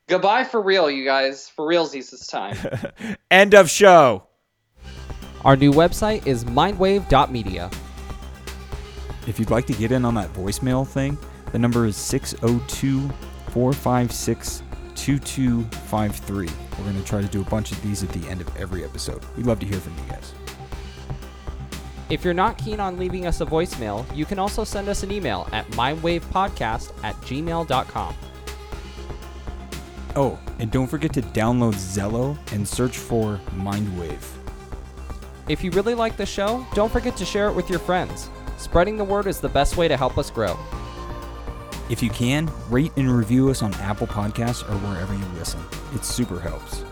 Goodbye 0.08 0.43
for 0.43 0.62
real, 0.62 0.89
you 0.89 1.06
guys. 1.06 1.49
For 1.49 1.65
realsies 1.65 2.12
this 2.12 2.27
time. 2.27 2.58
End 3.32 3.54
of 3.54 3.69
show. 3.69 4.27
Our 5.45 5.56
new 5.56 5.71
website 5.71 6.27
is 6.27 6.43
mindwave.media. 6.45 7.71
If 9.27 9.39
you'd 9.39 9.51
like 9.51 9.67
to 9.67 9.73
get 9.73 9.91
in 9.91 10.04
on 10.06 10.15
that 10.15 10.34
voicemail 10.34 10.88
thing, 10.88 11.17
the 11.51 11.60
number 11.60 11.86
is 11.86 11.95
602 11.95 13.10
456 13.51 14.63
2253. 15.01 16.47
We're 16.77 16.83
going 16.83 16.95
to 16.95 17.03
try 17.03 17.21
to 17.21 17.27
do 17.27 17.41
a 17.41 17.45
bunch 17.45 17.71
of 17.71 17.81
these 17.81 18.03
at 18.03 18.09
the 18.09 18.27
end 18.29 18.39
of 18.39 18.55
every 18.55 18.83
episode. 18.83 19.23
We'd 19.35 19.47
love 19.47 19.59
to 19.61 19.65
hear 19.65 19.79
from 19.79 19.95
you 19.97 20.11
guys. 20.11 20.33
If 22.09 22.23
you're 22.23 22.33
not 22.33 22.57
keen 22.57 22.79
on 22.79 22.97
leaving 22.97 23.25
us 23.25 23.41
a 23.41 23.45
voicemail, 23.45 24.05
you 24.15 24.25
can 24.25 24.37
also 24.37 24.63
send 24.63 24.89
us 24.89 25.01
an 25.01 25.11
email 25.11 25.47
at 25.53 25.65
mindwavepodcast 25.71 26.91
at 27.03 27.15
gmail.com. 27.21 28.15
Oh, 30.15 30.37
and 30.59 30.69
don't 30.69 30.87
forget 30.87 31.13
to 31.13 31.21
download 31.21 31.73
Zello 31.73 32.37
and 32.53 32.67
search 32.67 32.97
for 32.97 33.39
Mindwave. 33.55 34.27
If 35.47 35.63
you 35.63 35.71
really 35.71 35.95
like 35.95 36.17
the 36.17 36.25
show, 36.25 36.65
don't 36.75 36.91
forget 36.91 37.15
to 37.17 37.25
share 37.25 37.47
it 37.47 37.53
with 37.53 37.69
your 37.69 37.79
friends. 37.79 38.29
Spreading 38.57 38.97
the 38.97 39.03
word 39.03 39.25
is 39.25 39.39
the 39.39 39.49
best 39.49 39.77
way 39.77 39.87
to 39.87 39.97
help 39.97 40.17
us 40.17 40.29
grow. 40.29 40.59
If 41.91 42.01
you 42.01 42.10
can, 42.10 42.49
rate 42.69 42.93
and 42.95 43.12
review 43.12 43.49
us 43.49 43.62
on 43.62 43.73
Apple 43.73 44.08
Podcasts 44.08 44.63
or 44.63 44.77
wherever 44.77 45.13
you 45.13 45.25
listen. 45.38 45.60
It 45.93 46.06
super 46.06 46.39
helps. 46.39 46.86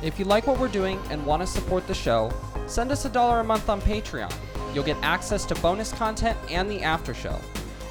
If 0.00 0.16
you 0.16 0.24
like 0.26 0.46
what 0.46 0.60
we're 0.60 0.68
doing 0.68 1.00
and 1.10 1.26
want 1.26 1.42
to 1.42 1.46
support 1.46 1.88
the 1.88 1.94
show, 1.94 2.32
send 2.68 2.92
us 2.92 3.04
a 3.04 3.08
dollar 3.08 3.40
a 3.40 3.44
month 3.44 3.68
on 3.68 3.80
Patreon. 3.80 4.32
You'll 4.72 4.84
get 4.84 4.96
access 5.02 5.44
to 5.46 5.56
bonus 5.56 5.92
content 5.92 6.38
and 6.48 6.70
the 6.70 6.82
after 6.82 7.12
show. 7.14 7.36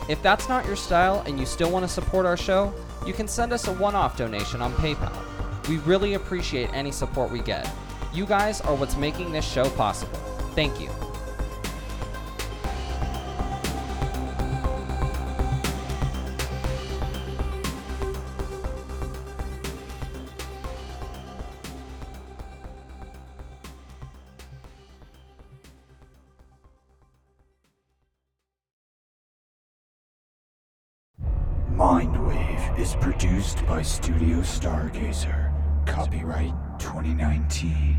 If 0.08 0.24
that's 0.24 0.48
not 0.48 0.66
your 0.66 0.78
style 0.78 1.22
and 1.26 1.38
you 1.38 1.46
still 1.46 1.70
want 1.70 1.84
to 1.84 1.92
support 1.92 2.26
our 2.26 2.38
show, 2.38 2.74
you 3.06 3.12
can 3.12 3.28
send 3.28 3.52
us 3.52 3.68
a 3.68 3.74
one 3.74 3.94
off 3.94 4.16
donation 4.16 4.62
on 4.62 4.72
PayPal. 4.76 5.14
We 5.68 5.80
really 5.80 6.14
appreciate 6.14 6.70
any 6.72 6.94
support 6.94 7.30
we 7.30 7.42
get. 7.42 7.70
You 8.14 8.26
guys 8.26 8.62
are 8.62 8.76
what's 8.76 8.96
making 8.96 9.34
this 9.34 9.46
show 9.46 9.70
possible. 9.72 10.18
Thank 10.56 10.80
you. 10.80 10.90
Studio 34.04 34.40
Stargazer. 34.40 35.50
Copyright 35.88 36.54
2019. 36.78 37.96